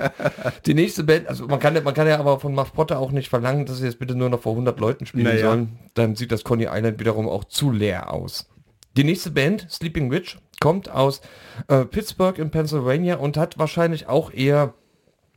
die 0.66 0.74
nächste 0.74 1.04
Band, 1.04 1.28
also 1.28 1.46
man 1.46 1.60
kann, 1.60 1.74
ja- 1.74 1.82
man 1.82 1.94
kann 1.94 2.08
ja 2.08 2.18
aber 2.18 2.40
von 2.40 2.54
Muff 2.54 2.72
Potter 2.72 2.98
auch 2.98 3.12
nicht 3.12 3.28
verlangen, 3.28 3.66
dass 3.66 3.78
sie 3.78 3.84
jetzt 3.86 3.98
bitte 3.98 4.14
nur 4.16 4.28
noch 4.28 4.40
vor 4.42 4.52
100 4.52 4.78
Leuten 4.80 5.06
spielen 5.06 5.24
Naja. 5.24 5.46
sollen. 5.50 5.78
Dann 5.94 6.16
sieht 6.16 6.32
das 6.32 6.42
Coney 6.44 6.66
Island 6.70 6.98
wiederum 6.98 7.28
auch 7.28 7.44
zu 7.44 7.70
leer 7.70 8.12
aus. 8.12 8.48
Die 8.96 9.04
nächste 9.04 9.30
Band, 9.30 9.66
Sleeping 9.70 10.10
Witch, 10.10 10.38
kommt 10.60 10.88
aus 10.90 11.20
äh, 11.68 11.84
Pittsburgh 11.84 12.38
in 12.38 12.50
Pennsylvania 12.50 13.16
und 13.16 13.36
hat 13.36 13.58
wahrscheinlich 13.58 14.08
auch 14.08 14.32
eher, 14.32 14.74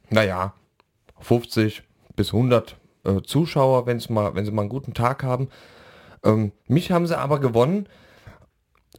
naja, 0.09 0.53
50 1.19 1.83
bis 2.15 2.33
100 2.33 2.75
äh, 3.03 3.21
Zuschauer, 3.21 3.85
wenn's 3.85 4.09
mal, 4.09 4.35
wenn 4.35 4.45
sie 4.45 4.51
mal 4.51 4.63
einen 4.63 4.69
guten 4.69 4.93
Tag 4.93 5.23
haben. 5.23 5.49
Ähm, 6.23 6.51
mich 6.67 6.91
haben 6.91 7.07
sie 7.07 7.17
aber 7.17 7.39
gewonnen 7.39 7.87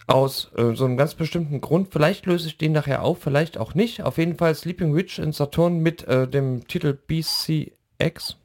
aus 0.06 0.50
äh, 0.56 0.74
so 0.74 0.84
einem 0.84 0.96
ganz 0.96 1.14
bestimmten 1.14 1.60
Grund. 1.60 1.88
Vielleicht 1.92 2.26
löse 2.26 2.48
ich 2.48 2.58
den 2.58 2.72
nachher 2.72 3.02
auf, 3.02 3.20
vielleicht 3.20 3.58
auch 3.58 3.74
nicht. 3.74 4.02
Auf 4.02 4.18
jeden 4.18 4.36
Fall 4.36 4.54
Sleeping 4.54 4.94
Witch 4.94 5.18
in 5.18 5.32
Saturn 5.32 5.80
mit 5.80 6.04
äh, 6.08 6.26
dem 6.26 6.66
Titel 6.66 6.94
BCX. 6.94 8.36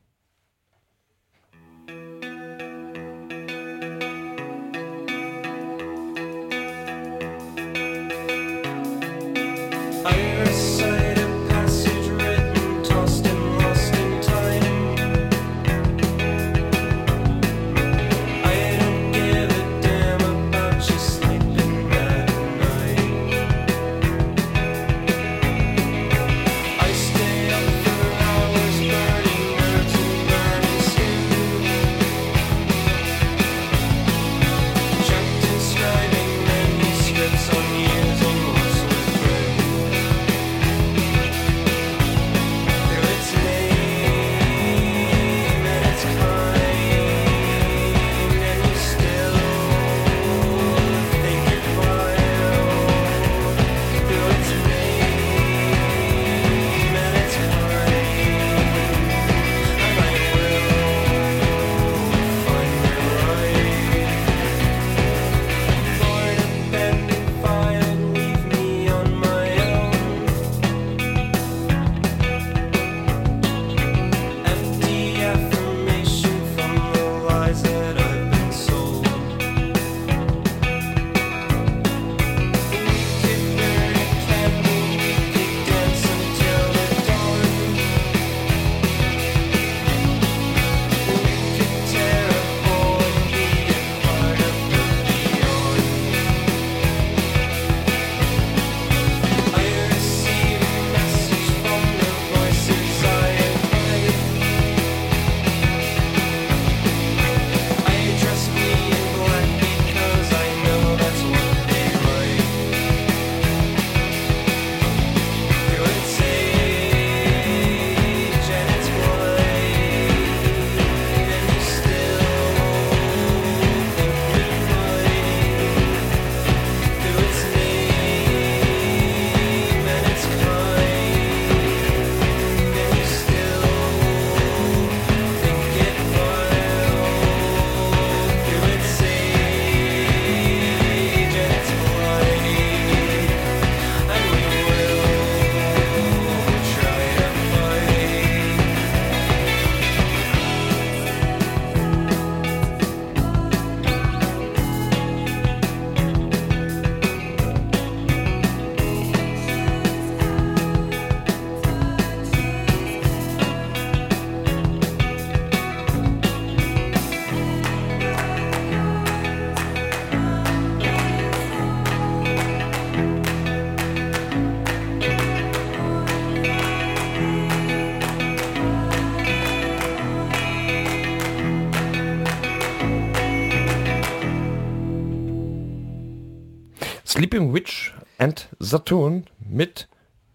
Witch 188.34 188.48
and 188.48 188.48
Saturn 188.60 189.26
mit 189.39 189.88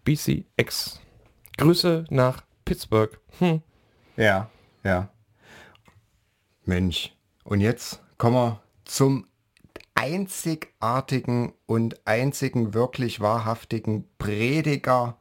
BCX. 0.05 0.99
Grüße 1.57 2.05
nach 2.09 2.43
Pittsburgh. 2.63 3.19
Hm. 3.39 3.61
Ja, 4.15 4.49
ja. 4.83 5.09
Mensch. 6.65 7.13
Und 7.43 7.61
jetzt 7.61 8.01
kommen 8.17 8.35
wir 8.35 8.61
zum 8.85 9.25
einzigartigen 9.95 11.53
und 11.65 12.07
einzigen 12.07 12.73
wirklich 12.73 13.19
wahrhaftigen 13.19 14.07
Prediger 14.17 15.17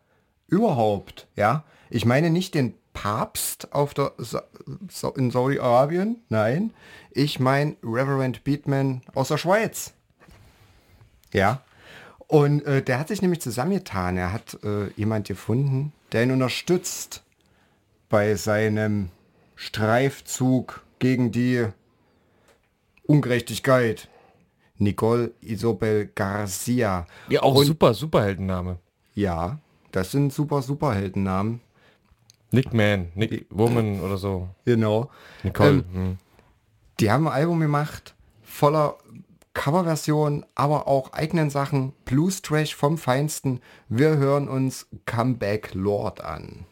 überhaupt. 0.46 1.26
Ja, 1.34 1.64
ich 1.90 2.04
meine 2.04 2.30
nicht 2.30 2.54
den 2.54 2.74
Papst 2.92 3.72
auf 3.72 3.94
der 3.94 4.12
Sa 4.18 4.44
Sa 4.88 5.12
in 5.16 5.30
Saudi-Arabien, 5.30 6.22
nein, 6.28 6.72
ich 7.10 7.40
meine 7.40 7.76
Reverend 7.82 8.44
Beatman 8.44 9.02
aus 9.14 9.28
der 9.28 9.38
Schweiz. 9.38 9.94
Ja. 11.32 11.62
Und 12.28 12.64
äh, 12.66 12.82
der 12.82 12.98
hat 12.98 13.08
sich 13.08 13.22
nämlich 13.22 13.40
zusammengetan. 13.40 14.16
Er 14.16 14.32
hat 14.32 14.58
äh, 14.62 14.88
jemand 14.96 15.26
gefunden, 15.26 15.92
der 16.12 16.22
ihn 16.24 16.30
unterstützt 16.30 17.24
bei 18.10 18.34
seinem 18.36 19.08
Streifzug 19.56 20.84
gegen 20.98 21.32
die 21.32 21.66
Ungerechtigkeit. 23.06 24.08
Nicole 24.76 25.32
Isobel 25.40 26.10
Garcia. 26.14 27.06
Ja, 27.28 27.42
auch 27.42 27.54
Und- 27.56 27.66
super, 27.66 27.94
Superheldenname. 27.94 28.78
Ja, 29.14 29.58
das 29.90 30.12
sind 30.12 30.32
super 30.32 30.62
Superheldennamen. 30.62 31.60
Nick 32.50 32.72
Man, 32.72 33.08
Nick 33.14 33.46
Woman 33.50 34.00
oder 34.00 34.16
so. 34.16 34.48
Genau. 34.64 35.10
Nicole. 35.42 35.70
Ähm, 35.70 35.84
hm. 35.92 36.18
Die 37.00 37.10
haben 37.10 37.26
ein 37.26 37.34
Album 37.34 37.60
gemacht, 37.60 38.14
voller 38.42 38.96
Coverversion, 39.54 40.44
aber 40.54 40.86
auch 40.86 41.12
eigenen 41.12 41.50
Sachen. 41.50 41.92
Blues 42.04 42.42
Trash 42.42 42.74
vom 42.74 42.98
Feinsten. 42.98 43.60
Wir 43.88 44.16
hören 44.16 44.48
uns 44.48 44.86
Comeback 45.06 45.74
Lord 45.74 46.22
an. 46.22 46.64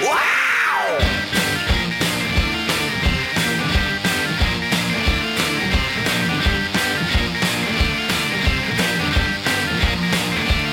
Wow! 0.00 0.16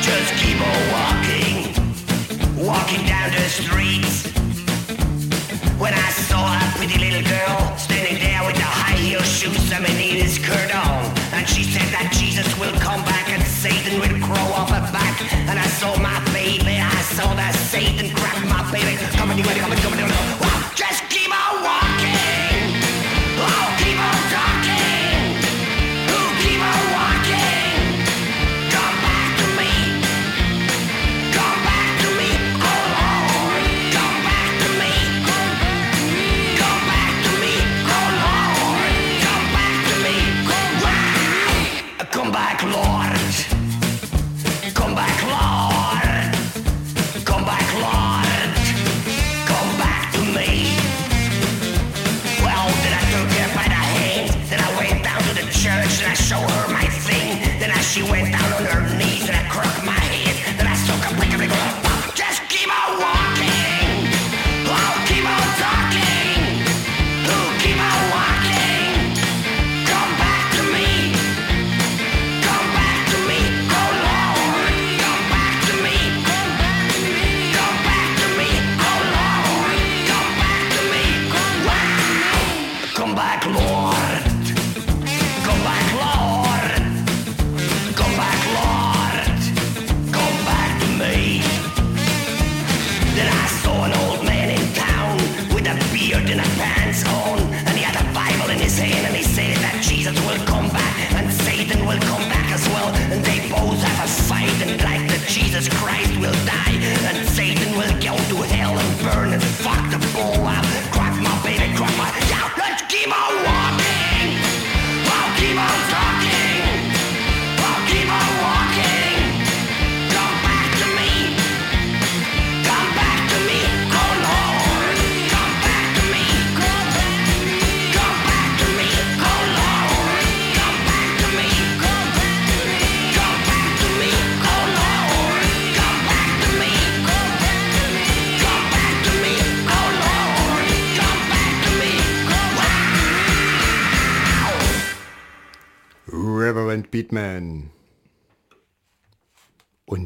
Just 0.02 0.34
keep 0.36 0.60
on 0.60 0.92
walking, 0.92 2.66
walking 2.66 3.06
down 3.08 3.32
the 3.32 3.50
streets. 3.50 4.33
when 5.80 5.94
I 5.94 6.10
saw 6.12 6.42
a 6.42 6.60
pretty 6.78 6.98
little 7.00 7.24
girl 7.24 7.78
standing 7.78 8.20
there 8.20 8.42
with 8.46 8.56
the 8.56 8.70
high 8.82 8.98
heel 8.98 9.22
shoes 9.22 9.72
and 9.72 9.86
Anita's 9.86 10.36
skirt 10.36 10.72
on. 10.76 11.04
And 11.34 11.48
she 11.48 11.64
said 11.64 11.88
that 11.94 12.14
Jesus 12.14 12.48
will 12.60 12.74
come 12.80 13.02
back 13.06 13.30
and 13.30 13.44
Satan 13.44 14.00
will 14.00 14.18
grow 14.20 14.48
off 14.54 14.70
her 14.70 14.86
back. 14.92 15.16
And 15.50 15.58
I 15.60 15.68
saw 15.80 15.98
my 16.00 16.20
baby, 16.34 16.78
I 16.78 17.02
saw 17.16 17.34
that 17.36 17.56
Satan 17.56 18.14
grab 18.14 18.44
my 18.48 18.64
baby. 18.72 18.98
Come 19.18 19.32
on, 19.32 19.38
you 19.38 19.44
come 19.44 19.72
on, 19.72 19.78
come 19.78 19.94
on, 19.94 20.00
come 20.00 20.40
and 20.40 20.43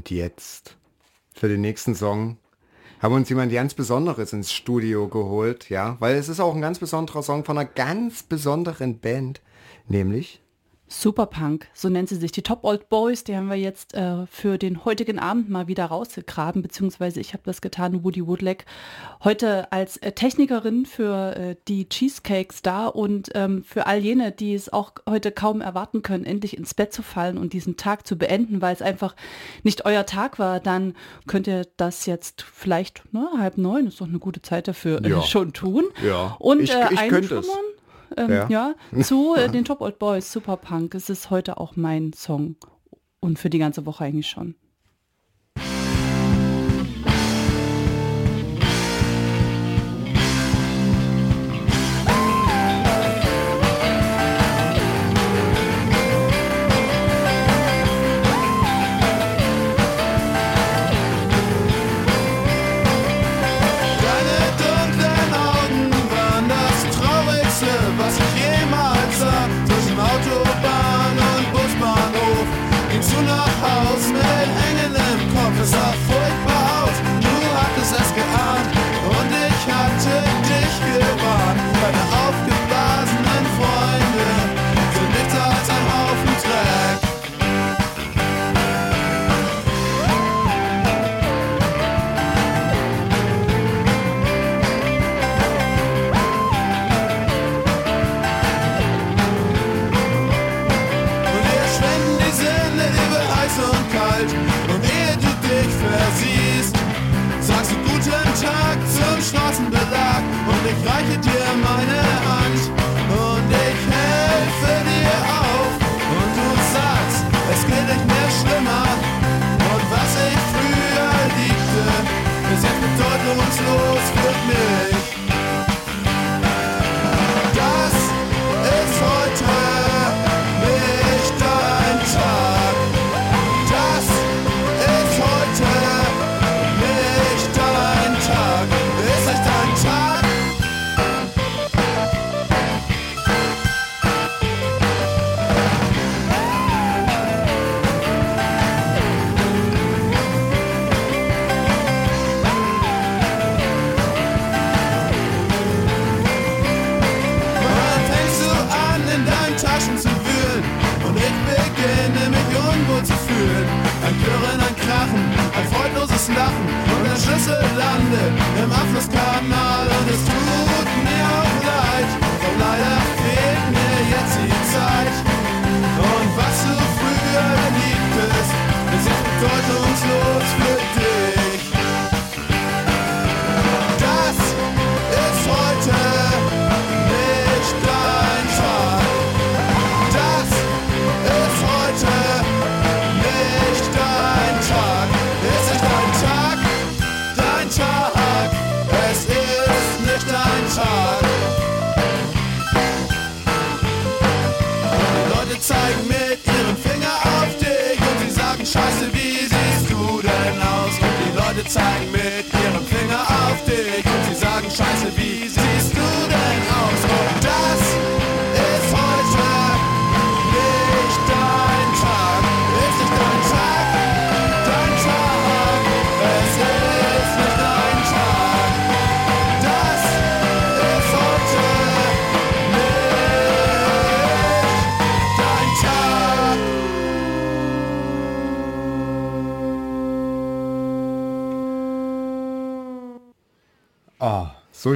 jetzt. 0.09 0.77
Für 1.33 1.47
den 1.47 1.61
nächsten 1.61 1.95
Song 1.95 2.37
haben 2.99 3.13
uns 3.13 3.29
jemand 3.29 3.51
ganz 3.51 3.73
Besonderes 3.73 4.33
ins 4.33 4.51
Studio 4.51 5.07
geholt, 5.07 5.69
ja, 5.69 5.97
weil 5.99 6.15
es 6.15 6.29
ist 6.29 6.39
auch 6.39 6.55
ein 6.55 6.61
ganz 6.61 6.79
besonderer 6.79 7.21
Song 7.21 7.45
von 7.45 7.57
einer 7.57 7.69
ganz 7.69 8.23
besonderen 8.23 8.99
Band, 8.99 9.41
nämlich 9.87 10.41
Superpunk, 10.89 11.67
so 11.73 11.89
nennt 11.89 12.07
sie 12.07 12.15
sich. 12.15 12.31
Die 12.31 12.41
Top 12.41 12.63
Old 12.63 12.87
Boys, 12.87 13.25
die 13.25 13.35
haben 13.35 13.49
wir 13.49 13.57
jetzt 13.57 13.93
äh, 13.93 14.25
für 14.27 14.57
den 14.57 14.85
heutigen 14.85 15.19
Abend 15.19 15.49
mal 15.49 15.67
wieder 15.67 15.85
rausgegraben, 15.85 16.61
beziehungsweise 16.61 17.19
ich 17.19 17.33
habe 17.33 17.43
das 17.45 17.59
getan, 17.59 18.03
Woody 18.05 18.25
Woodleg, 18.25 18.65
heute 19.23 19.71
als 19.71 19.97
äh, 19.97 20.13
Technikerin 20.13 20.85
für 20.85 21.35
äh, 21.35 21.55
die 21.67 21.89
Cheesecakes 21.89 22.61
da 22.61 22.87
und 22.87 23.29
ähm, 23.35 23.63
für 23.63 23.85
all 23.85 23.99
jene, 23.99 24.31
die 24.31 24.53
es 24.53 24.71
auch 24.71 24.93
heute 25.07 25.31
kaum 25.31 25.59
erwarten 25.59 26.03
können, 26.03 26.25
endlich 26.25 26.57
ins 26.57 26.73
Bett 26.73 26.93
zu 26.93 27.01
fallen 27.01 27.37
und 27.37 27.51
diesen 27.51 27.75
Tag 27.75 28.07
zu 28.07 28.17
beenden, 28.17 28.61
weil 28.61 28.73
es 28.73 28.81
einfach 28.81 29.15
nicht 29.63 29.85
euer 29.85 30.05
Tag 30.05 30.39
war, 30.39 30.61
dann 30.61 30.95
könnt 31.27 31.47
ihr 31.47 31.67
das 31.75 32.05
jetzt 32.05 32.43
vielleicht 32.43 33.03
na, 33.11 33.31
halb 33.37 33.57
neun, 33.57 33.87
ist 33.87 33.99
doch 33.99 34.07
eine 34.07 34.19
gute 34.19 34.41
Zeit 34.41 34.69
dafür, 34.69 35.05
ja. 35.05 35.21
schon 35.27 35.51
tun. 35.51 35.83
Ja, 36.05 36.37
und 36.39 36.61
ich, 36.61 36.73
äh, 36.73 36.87
ich 36.91 37.07
könnte 37.09 37.39
es 37.39 37.47
ähm, 38.17 38.29
ja. 38.29 38.47
ja. 38.49 38.75
zu 39.03 39.35
äh, 39.35 39.49
den 39.49 39.65
Top 39.65 39.81
Old 39.81 39.99
Boys, 39.99 40.31
Super 40.31 40.57
Punk. 40.57 40.95
Es 40.95 41.09
ist 41.09 41.29
heute 41.29 41.57
auch 41.57 41.75
mein 41.75 42.13
Song 42.13 42.55
und 43.19 43.39
für 43.39 43.49
die 43.49 43.59
ganze 43.59 43.85
Woche 43.85 44.05
eigentlich 44.05 44.27
schon. 44.27 44.55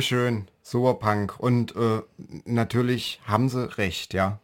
So 0.02 0.08
schön, 0.08 0.48
super 0.64 0.96
Punk. 0.96 1.40
Und 1.40 1.76
äh, 1.76 2.02
natürlich 2.46 3.22
haben 3.28 3.50
sie 3.50 3.78
recht, 3.78 4.16
ja. 4.16 4.40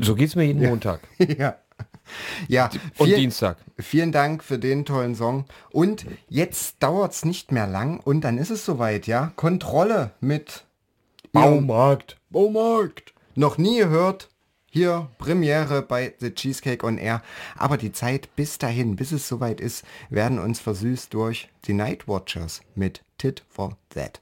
So 0.00 0.16
geht's 0.16 0.34
mir 0.34 0.42
jeden 0.46 0.66
Montag 0.68 0.98
ja. 1.38 1.56
Ja, 2.48 2.70
und 2.96 3.06
viel- 3.06 3.16
Dienstag. 3.16 3.58
Vielen 3.78 4.10
Dank 4.10 4.42
für 4.42 4.58
den 4.58 4.84
tollen 4.84 5.14
Song. 5.14 5.44
Und 5.70 6.06
jetzt 6.28 6.82
dauert's 6.82 7.24
nicht 7.24 7.52
mehr 7.52 7.68
lang 7.68 8.00
und 8.00 8.22
dann 8.22 8.36
ist 8.36 8.50
es 8.50 8.64
soweit, 8.64 9.06
ja. 9.06 9.32
Kontrolle 9.36 10.10
mit 10.18 10.64
Baumarkt. 11.30 12.16
Baumarkt. 12.30 13.14
Noch 13.36 13.58
nie 13.58 13.78
gehört. 13.78 14.28
Hier 14.78 15.08
Premiere 15.18 15.82
bei 15.82 16.14
The 16.20 16.32
Cheesecake 16.32 16.86
on 16.86 16.98
Air. 16.98 17.20
Aber 17.56 17.78
die 17.78 17.90
Zeit 17.90 18.36
bis 18.36 18.58
dahin, 18.58 18.94
bis 18.94 19.10
es 19.10 19.26
soweit 19.26 19.60
ist, 19.60 19.84
werden 20.08 20.38
uns 20.38 20.60
versüßt 20.60 21.12
durch 21.12 21.48
die 21.64 21.72
Night 21.72 22.06
Watchers 22.06 22.60
mit 22.76 23.02
Tit 23.18 23.42
for 23.48 23.76
That. 23.88 24.20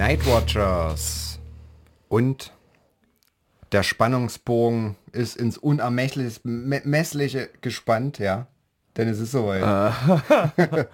Night 0.00 0.24
Watchers. 0.24 1.38
Und 2.08 2.54
der 3.70 3.82
Spannungsbogen 3.82 4.96
ist 5.12 5.36
ins 5.36 5.58
Unermessliche 5.58 7.50
gespannt, 7.60 8.18
ja. 8.18 8.46
Denn 8.96 9.08
es 9.08 9.20
ist 9.20 9.32
soweit. 9.32 9.62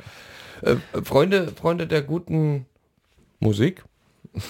Äh, 0.62 0.76
Freunde, 1.02 1.48
Freunde 1.48 1.86
der 1.86 2.00
guten 2.00 2.64
Musik. 3.40 3.84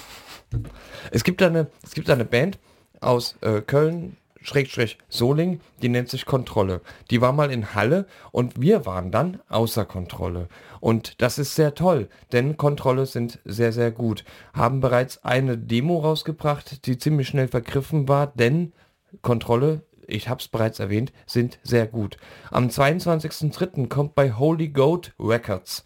Es 1.10 1.24
gibt 1.24 1.42
eine, 1.42 1.66
es 1.82 1.94
gibt 1.94 2.08
eine 2.08 2.24
Band 2.24 2.60
aus 3.00 3.34
äh, 3.40 3.60
Köln, 3.60 4.16
Schrägstrich 4.46 4.96
Soling, 5.08 5.60
die 5.82 5.88
nennt 5.88 6.08
sich 6.08 6.24
Kontrolle. 6.24 6.80
Die 7.10 7.20
war 7.20 7.32
mal 7.32 7.50
in 7.50 7.74
Halle 7.74 8.06
und 8.30 8.60
wir 8.60 8.86
waren 8.86 9.10
dann 9.10 9.40
außer 9.48 9.84
Kontrolle. 9.84 10.48
Und 10.78 11.20
das 11.20 11.38
ist 11.38 11.56
sehr 11.56 11.74
toll, 11.74 12.08
denn 12.30 12.56
Kontrolle 12.56 13.06
sind 13.06 13.40
sehr, 13.44 13.72
sehr 13.72 13.90
gut. 13.90 14.24
Haben 14.54 14.80
bereits 14.80 15.24
eine 15.24 15.58
Demo 15.58 15.98
rausgebracht, 15.98 16.86
die 16.86 16.96
ziemlich 16.96 17.26
schnell 17.26 17.48
vergriffen 17.48 18.06
war, 18.06 18.28
denn 18.28 18.72
Kontrolle, 19.20 19.82
ich 20.06 20.28
habe 20.28 20.40
es 20.40 20.46
bereits 20.46 20.78
erwähnt, 20.78 21.12
sind 21.26 21.58
sehr 21.64 21.88
gut. 21.88 22.16
Am 22.52 22.68
22.03. 22.68 23.88
kommt 23.88 24.14
bei 24.14 24.32
Holy 24.32 24.68
Goat 24.68 25.12
Records 25.18 25.82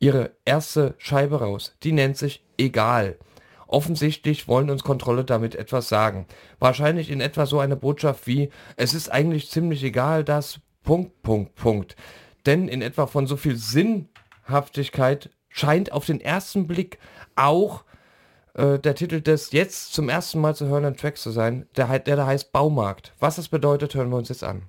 ihre 0.00 0.32
erste 0.44 0.96
Scheibe 0.98 1.38
raus. 1.38 1.76
Die 1.84 1.92
nennt 1.92 2.16
sich 2.16 2.44
Egal. 2.58 3.18
Offensichtlich 3.72 4.48
wollen 4.48 4.68
uns 4.68 4.84
Kontrolle 4.84 5.24
damit 5.24 5.54
etwas 5.54 5.88
sagen. 5.88 6.26
Wahrscheinlich 6.58 7.10
in 7.10 7.22
etwa 7.22 7.46
so 7.46 7.58
eine 7.58 7.74
Botschaft 7.74 8.26
wie, 8.26 8.50
es 8.76 8.92
ist 8.92 9.10
eigentlich 9.10 9.50
ziemlich 9.50 9.82
egal, 9.82 10.24
dass 10.24 10.60
Punkt, 10.82 11.22
Punkt, 11.22 11.54
Punkt. 11.54 11.96
Denn 12.44 12.68
in 12.68 12.82
etwa 12.82 13.06
von 13.06 13.26
so 13.26 13.36
viel 13.36 13.56
Sinnhaftigkeit 13.56 15.30
scheint 15.48 15.90
auf 15.90 16.04
den 16.04 16.20
ersten 16.20 16.66
Blick 16.66 16.98
auch 17.34 17.84
äh, 18.54 18.78
der 18.78 18.94
Titel 18.94 19.22
des 19.22 19.52
jetzt 19.52 19.94
zum 19.94 20.10
ersten 20.10 20.40
Mal 20.40 20.54
zu 20.54 20.66
hörenden 20.66 20.98
Tracks 20.98 21.22
zu 21.22 21.30
sein, 21.30 21.66
der, 21.76 21.98
der 21.98 22.16
da 22.16 22.26
heißt 22.26 22.52
Baumarkt. 22.52 23.14
Was 23.20 23.36
das 23.36 23.48
bedeutet, 23.48 23.94
hören 23.94 24.10
wir 24.10 24.18
uns 24.18 24.28
jetzt 24.28 24.44
an. 24.44 24.68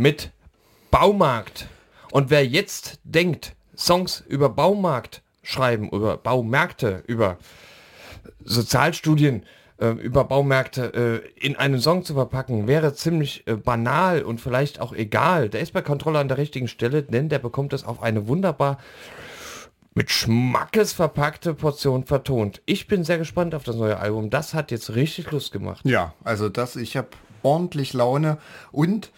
Mit 0.00 0.30
Baumarkt. 0.90 1.68
Und 2.10 2.30
wer 2.30 2.44
jetzt 2.44 3.00
denkt, 3.04 3.54
Songs 3.76 4.24
über 4.26 4.48
Baumarkt 4.48 5.22
schreiben, 5.42 5.90
über 5.90 6.16
Baumärkte, 6.16 7.04
über 7.06 7.36
Sozialstudien, 8.42 9.44
äh, 9.78 9.90
über 9.90 10.24
Baumärkte 10.24 11.22
äh, 11.38 11.46
in 11.46 11.56
einen 11.56 11.80
Song 11.80 12.02
zu 12.04 12.14
verpacken, 12.14 12.66
wäre 12.66 12.94
ziemlich 12.94 13.46
äh, 13.46 13.56
banal 13.56 14.22
und 14.22 14.40
vielleicht 14.40 14.80
auch 14.80 14.94
egal. 14.94 15.50
Der 15.50 15.60
ist 15.60 15.72
bei 15.72 15.82
Kontrolle 15.82 16.18
an 16.18 16.28
der 16.28 16.38
richtigen 16.38 16.68
Stelle, 16.68 17.02
denn 17.02 17.28
der 17.28 17.38
bekommt 17.38 17.74
es 17.74 17.84
auf 17.84 18.02
eine 18.02 18.26
wunderbar 18.26 18.78
mit 19.92 20.10
Schmackes 20.10 20.92
verpackte 20.92 21.52
Portion 21.52 22.04
vertont. 22.04 22.62
Ich 22.64 22.86
bin 22.86 23.04
sehr 23.04 23.18
gespannt 23.18 23.54
auf 23.54 23.64
das 23.64 23.76
neue 23.76 23.98
Album. 23.98 24.30
Das 24.30 24.54
hat 24.54 24.70
jetzt 24.70 24.94
richtig 24.94 25.30
Lust 25.30 25.52
gemacht. 25.52 25.84
Ja, 25.84 26.14
also 26.24 26.48
das, 26.48 26.76
ich 26.76 26.96
habe 26.96 27.08
ordentlich 27.42 27.92
Laune 27.92 28.38
und 28.72 29.10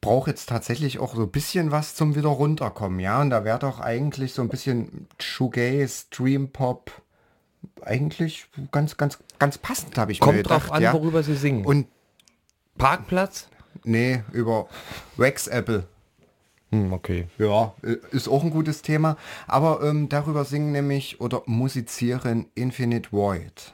brauche 0.00 0.30
jetzt 0.30 0.48
tatsächlich 0.48 0.98
auch 0.98 1.14
so 1.14 1.22
ein 1.22 1.30
bisschen 1.30 1.70
was 1.70 1.94
zum 1.94 2.14
wieder 2.14 2.28
runterkommen, 2.28 3.00
ja. 3.00 3.20
Und 3.20 3.30
da 3.30 3.44
wäre 3.44 3.58
doch 3.58 3.80
eigentlich 3.80 4.34
so 4.34 4.42
ein 4.42 4.48
bisschen 4.48 5.08
Shoegaze, 5.18 6.06
Dream 6.10 6.50
Pop 6.50 6.92
eigentlich 7.82 8.46
ganz, 8.70 8.96
ganz, 8.96 9.18
ganz 9.38 9.58
passend, 9.58 9.96
habe 9.98 10.12
ich 10.12 10.20
mir 10.20 10.26
Kommt 10.26 10.38
gedacht. 10.38 10.64
drauf 10.64 10.72
an, 10.72 10.82
ja. 10.82 10.92
worüber 10.92 11.22
sie 11.22 11.34
singen. 11.34 11.64
Und 11.64 11.86
Parkplatz? 12.76 13.48
nee, 13.84 14.22
über 14.32 14.68
Wax 15.16 15.46
Apple. 15.46 15.86
Hm, 16.70 16.92
okay. 16.92 17.28
Ja, 17.38 17.74
ist 18.10 18.28
auch 18.28 18.44
ein 18.44 18.50
gutes 18.50 18.82
Thema. 18.82 19.16
Aber 19.46 19.82
ähm, 19.82 20.08
darüber 20.08 20.44
singen 20.44 20.72
nämlich 20.72 21.20
oder 21.20 21.42
musizieren 21.46 22.46
Infinite 22.54 23.10
Void. 23.10 23.72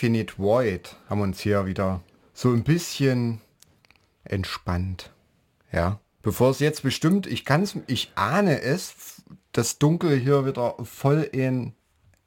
Infinite 0.00 0.38
Void 0.38 0.96
haben 1.10 1.20
uns 1.20 1.40
hier 1.40 1.66
wieder 1.66 2.00
so 2.32 2.48
ein 2.52 2.64
bisschen 2.64 3.42
entspannt. 4.24 5.12
Ja. 5.72 6.00
Bevor 6.22 6.52
es 6.52 6.58
jetzt 6.58 6.82
bestimmt, 6.82 7.26
ich 7.26 7.44
kann 7.44 7.62
es, 7.62 7.76
ich 7.86 8.10
ahne 8.14 8.62
es, 8.62 9.22
das 9.52 9.78
Dunkel 9.78 10.16
hier 10.16 10.46
wieder 10.46 10.74
voll 10.84 11.28
in 11.32 11.74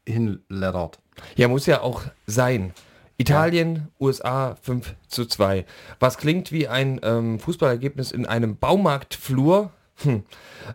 hinleddert. 0.07 0.99
Ja, 1.35 1.47
muss 1.47 1.65
ja 1.65 1.81
auch 1.81 2.03
sein. 2.27 2.73
Italien, 3.17 3.87
USA 3.99 4.55
5 4.61 4.95
zu 5.07 5.25
2. 5.25 5.65
Was 5.99 6.19
klingt 6.19 6.51
wie 6.51 6.67
ein 6.67 6.99
ähm, 7.01 7.39
Fußballergebnis 7.39 8.11
in 8.11 8.27
einem 8.27 8.57
Baumarktflur, 8.57 9.71
hm, 9.97 10.23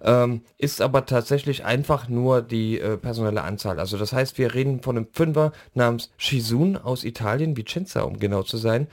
ähm, 0.02 0.42
ist 0.58 0.80
aber 0.80 1.06
tatsächlich 1.06 1.64
einfach 1.64 2.08
nur 2.08 2.40
die 2.42 2.78
äh, 2.78 2.96
personelle 2.96 3.42
Anzahl. 3.42 3.80
Also 3.80 3.98
das 3.98 4.12
heißt, 4.12 4.38
wir 4.38 4.54
reden 4.54 4.80
von 4.80 4.96
einem 4.96 5.08
Fünfer 5.12 5.52
namens 5.74 6.10
Shizun 6.16 6.76
aus 6.76 7.04
Italien, 7.04 7.56
Vicenza, 7.56 8.02
um 8.02 8.18
genau 8.18 8.42
zu 8.42 8.56
sein, 8.56 8.86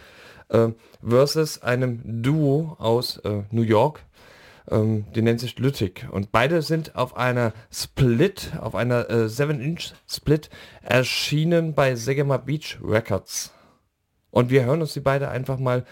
äh, 0.49 0.69
versus 1.07 1.61
einem 1.61 2.23
Duo 2.23 2.76
aus 2.80 3.17
äh, 3.17 3.43
New 3.51 3.61
York, 3.61 4.03
ähm, 4.69 5.05
die 5.13 5.21
nennt 5.21 5.39
sich 5.39 5.59
Lüttich. 5.59 6.07
Und 6.11 6.32
beide 6.32 6.61
sind 6.61 6.95
auf 6.95 7.15
einer 7.15 7.53
Split, 7.71 8.53
auf 8.59 8.76
einer 8.76 9.09
äh, 9.09 9.26
7-Inch 9.26 9.93
Split 10.07 10.49
erschienen 10.82 11.73
bei 11.73 11.95
Segema 11.95 12.38
Beach 12.38 12.80
Records. 12.84 13.53
Und 14.32 14.49
wir 14.49 14.65
hören 14.65 14.82
uns 14.82 14.93
die 14.93 14.99
beide 14.99 15.30
einfach 15.30 15.59
mal 15.59 15.86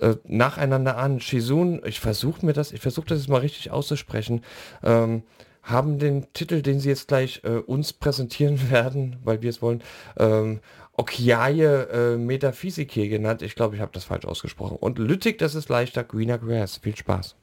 äh, 0.00 0.16
nacheinander 0.24 0.96
an. 0.96 1.20
Shizun, 1.20 1.82
ich 1.84 2.00
versuche 2.00 2.44
mir 2.44 2.52
das, 2.52 2.72
ich 2.72 2.80
versuche 2.80 3.06
das 3.06 3.18
jetzt 3.18 3.28
mal 3.28 3.38
richtig 3.40 3.70
auszusprechen, 3.70 4.42
ähm, 4.82 5.22
haben 5.62 5.98
den 5.98 6.32
Titel, 6.32 6.62
den 6.62 6.80
sie 6.80 6.88
jetzt 6.88 7.08
gleich 7.08 7.42
äh, 7.44 7.50
uns 7.50 7.92
präsentieren 7.92 8.58
werden, 8.70 9.16
weil 9.24 9.42
wir 9.42 9.50
es 9.50 9.62
wollen, 9.62 9.82
ähm, 10.18 10.60
Okiaye 10.94 11.64
äh, 11.64 12.16
Metaphysike 12.16 13.08
genannt. 13.08 13.42
Ich 13.42 13.54
glaube, 13.54 13.76
ich 13.76 13.80
habe 13.80 13.92
das 13.92 14.04
falsch 14.04 14.26
ausgesprochen. 14.26 14.76
Und 14.76 14.98
Lüttich, 14.98 15.38
das 15.38 15.54
ist 15.54 15.68
leichter 15.68 16.04
Greener 16.04 16.38
Grass. 16.38 16.76
Viel 16.76 16.96
Spaß. 16.96 17.34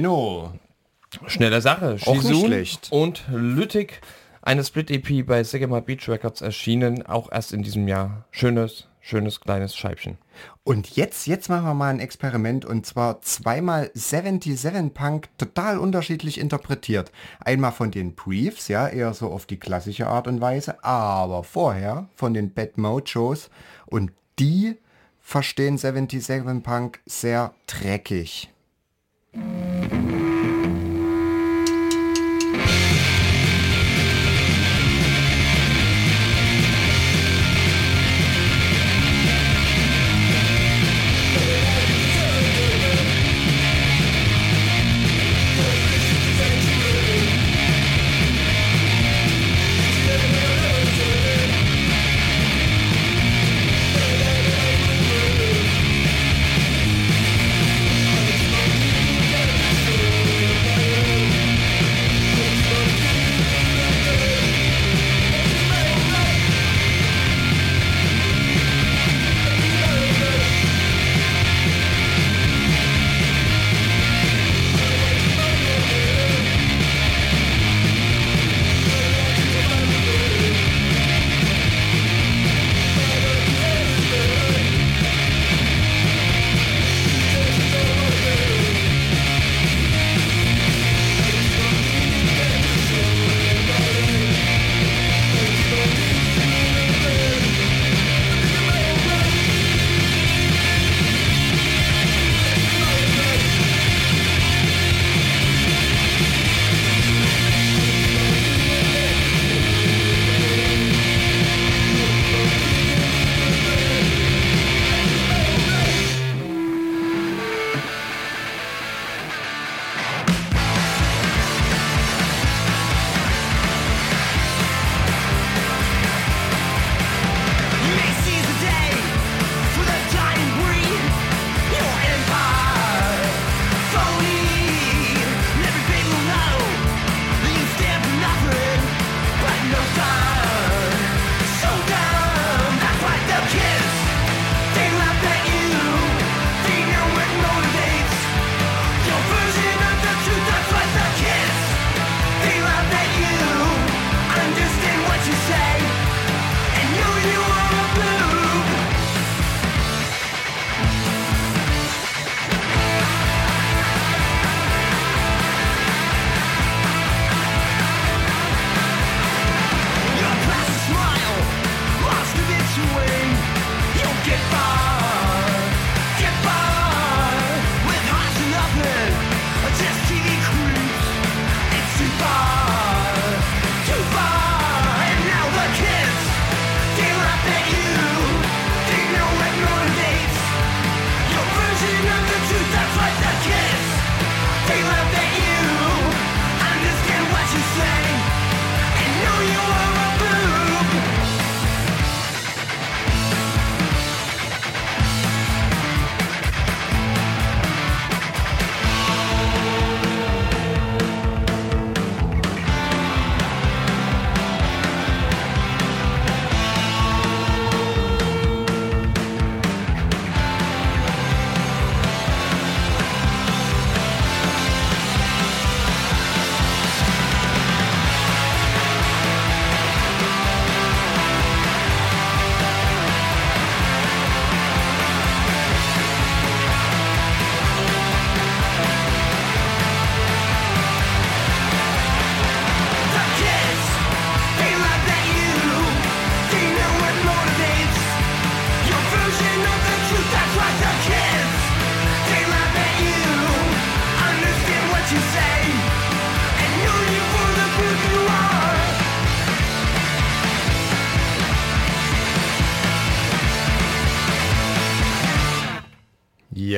Ja, 0.00 0.08
Menno. 0.08 0.52
Schnelle 1.26 1.60
Sache. 1.60 1.98
Auch 2.06 2.22
nicht 2.22 2.46
schlecht. 2.46 2.88
und 2.90 3.24
Lüttich, 3.30 4.00
eine 4.42 4.64
Split-EP 4.64 5.26
bei 5.26 5.42
Segema 5.42 5.80
Beach 5.80 6.08
Records 6.08 6.40
erschienen, 6.40 7.04
auch 7.04 7.30
erst 7.30 7.52
in 7.52 7.62
diesem 7.62 7.86
Jahr. 7.86 8.24
Schönes, 8.30 8.88
schönes 9.00 9.40
kleines 9.40 9.76
Scheibchen. 9.76 10.18
Und 10.64 10.96
jetzt, 10.96 11.26
jetzt 11.26 11.48
machen 11.50 11.66
wir 11.66 11.74
mal 11.74 11.90
ein 11.90 12.00
Experiment 12.00 12.64
und 12.64 12.86
zwar 12.86 13.20
zweimal 13.20 13.90
77 13.92 14.94
Punk 14.94 15.28
total 15.36 15.78
unterschiedlich 15.78 16.38
interpretiert. 16.38 17.12
Einmal 17.40 17.72
von 17.72 17.90
den 17.90 18.14
Briefs, 18.14 18.68
ja, 18.68 18.88
eher 18.88 19.12
so 19.12 19.30
auf 19.30 19.44
die 19.44 19.58
klassische 19.58 20.06
Art 20.06 20.28
und 20.28 20.40
Weise, 20.40 20.82
aber 20.82 21.44
vorher 21.44 22.08
von 22.14 22.32
den 22.32 22.54
Bad 22.54 22.78
Mojos 22.78 23.50
und 23.86 24.12
die 24.38 24.76
verstehen 25.20 25.76
77 25.76 26.62
Punk 26.62 27.00
sehr 27.04 27.52
dreckig. 27.66 28.48
Mm-hmm. 29.36 29.99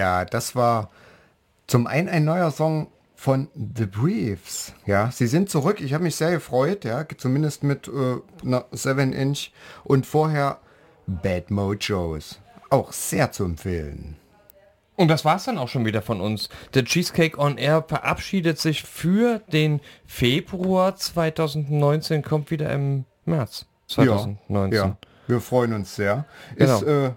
Ja, 0.03 0.25
das 0.25 0.57
war 0.57 0.91
zum 1.69 1.87
einen 1.87 2.09
ein 2.09 2.25
neuer 2.25 2.51
Song 2.51 2.89
von 3.15 3.47
The 3.55 3.87
Briefs. 3.87 4.75
Ja, 4.85 5.13
sie 5.13 5.29
sind 5.29 5.49
zurück. 5.49 5.81
Ich 5.81 5.95
habe 5.95 6.03
mich 6.03 6.17
sehr 6.17 6.33
gefreut, 6.33 6.85
ja, 6.85 7.07
zumindest 7.17 7.63
mit 7.63 7.87
äh, 7.87 8.17
einer 8.45 8.65
7-Inch 8.73 9.53
und 9.85 10.05
vorher 10.05 10.59
Bad 11.07 11.53
Mojos. 11.53 12.41
Auch 12.69 12.93
sehr 12.93 13.31
zu 13.31 13.45
empfehlen. 13.45 14.17
Und 14.97 15.07
das 15.07 15.25
war's 15.25 15.45
dann 15.45 15.57
auch 15.57 15.69
schon 15.69 15.85
wieder 15.85 16.03
von 16.03 16.21
uns. 16.21 16.49
Der 16.75 16.85
Cheesecake 16.85 17.39
on 17.39 17.59
Air 17.59 17.85
verabschiedet 17.87 18.59
sich 18.59 18.83
für 18.83 19.39
den 19.53 19.81
Februar 20.05 20.97
2019, 20.97 22.23
kommt 22.23 22.51
wieder 22.51 22.73
im 22.73 23.05
März 23.25 23.67
2019. 23.87 24.73
Ja, 24.73 24.97
wir 25.29 25.41
freuen 25.41 25.73
uns 25.73 25.95
sehr. 25.95 26.25
Genau. 26.57 26.79
Ist, 26.79 26.83
äh, 26.89 27.11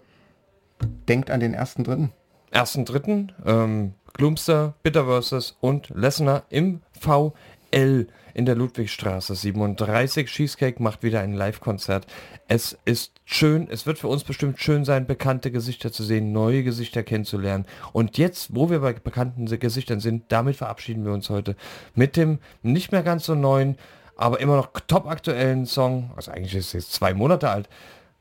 denkt 1.10 1.32
an 1.32 1.40
den 1.40 1.56
ersten 1.56 1.84
dritten. 1.84 2.14
Ersten 2.56 2.86
dritten, 2.86 3.34
ähm, 3.46 3.94
Gloomster, 4.14 4.76
Bitter 4.82 5.06
Versus 5.06 5.58
und 5.60 5.90
Lesnar 5.90 6.44
im 6.50 6.82
VfL 6.98 7.34
L 7.76 8.08
in 8.34 8.46
der 8.46 8.56
Ludwigstraße 8.56 9.36
37. 9.36 10.28
Cheesecake 10.28 10.82
macht 10.82 11.04
wieder 11.04 11.20
ein 11.20 11.34
Live-Konzert. 11.34 12.08
Es 12.48 12.78
ist 12.86 13.14
schön, 13.26 13.68
es 13.70 13.86
wird 13.86 13.98
für 14.00 14.08
uns 14.08 14.24
bestimmt 14.24 14.60
schön 14.60 14.86
sein, 14.86 15.06
bekannte 15.06 15.52
Gesichter 15.52 15.92
zu 15.92 16.04
sehen, 16.04 16.32
neue 16.32 16.64
Gesichter 16.64 17.04
kennenzulernen. 17.04 17.66
Und 17.92 18.18
jetzt, 18.18 18.56
wo 18.56 18.70
wir 18.70 18.80
bei 18.80 18.94
bekannten 18.94 19.46
Gesichtern 19.46 20.00
sind, 20.00 20.24
damit 20.30 20.56
verabschieden 20.56 21.06
wir 21.06 21.12
uns 21.12 21.30
heute 21.30 21.56
mit 21.96 22.16
dem 22.16 22.40
nicht 22.62 22.92
mehr 22.92 23.04
ganz 23.04 23.26
so 23.26 23.36
neuen, 23.36 23.78
aber 24.16 24.40
immer 24.40 24.56
noch 24.56 24.70
top 24.88 25.08
aktuellen 25.08 25.66
Song, 25.66 26.12
also 26.16 26.32
eigentlich 26.32 26.56
ist 26.56 26.68
es 26.68 26.74
jetzt 26.74 26.94
zwei 26.94 27.14
Monate 27.14 27.50
alt, 27.50 27.68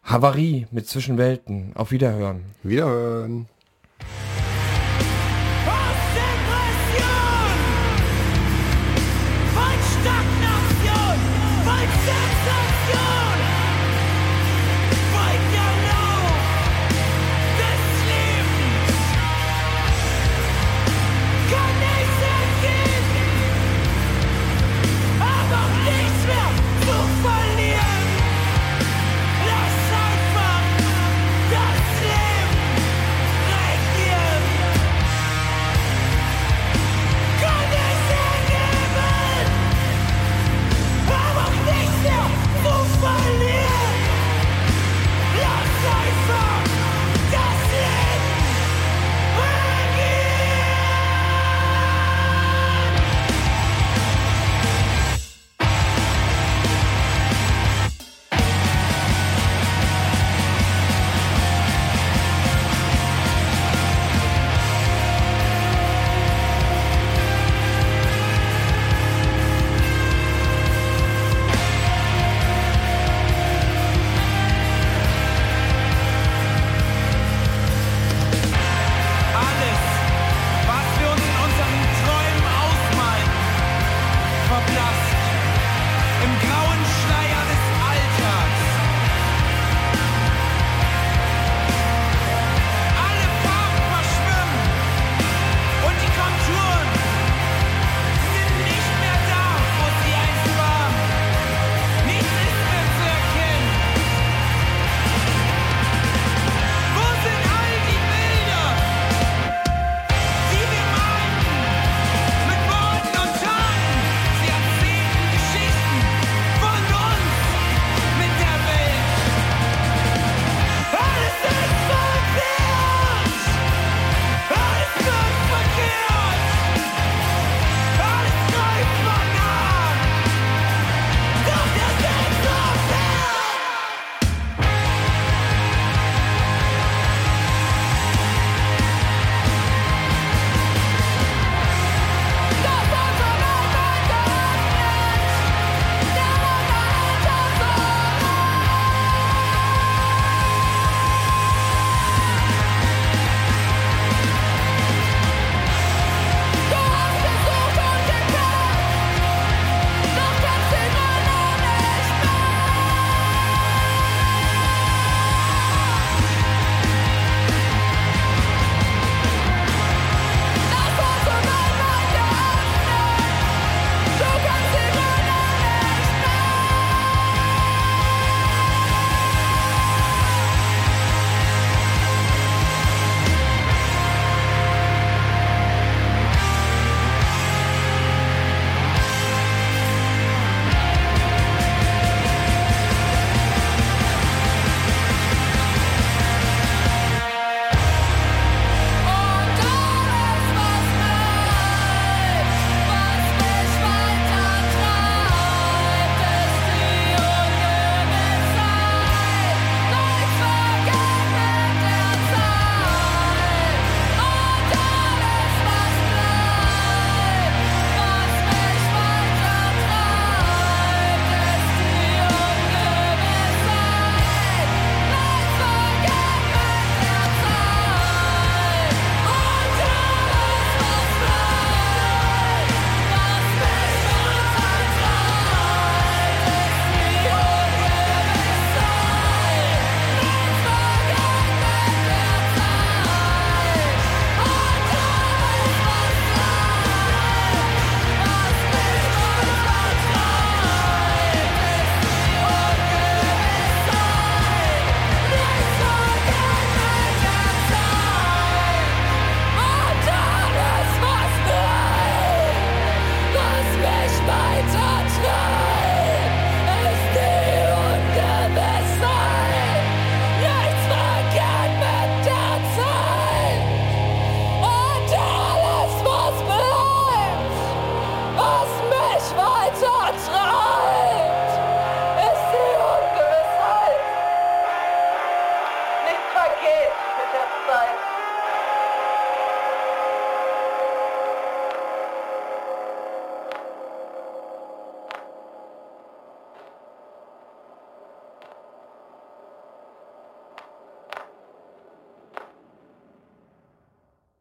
Havarie 0.03 0.67
mit 0.71 0.87
Zwischenwelten. 0.89 1.73
Auf 1.75 1.91
Wiederhören. 1.91 2.45
Wiederhören. 2.63 3.47
Bye. 4.01 4.44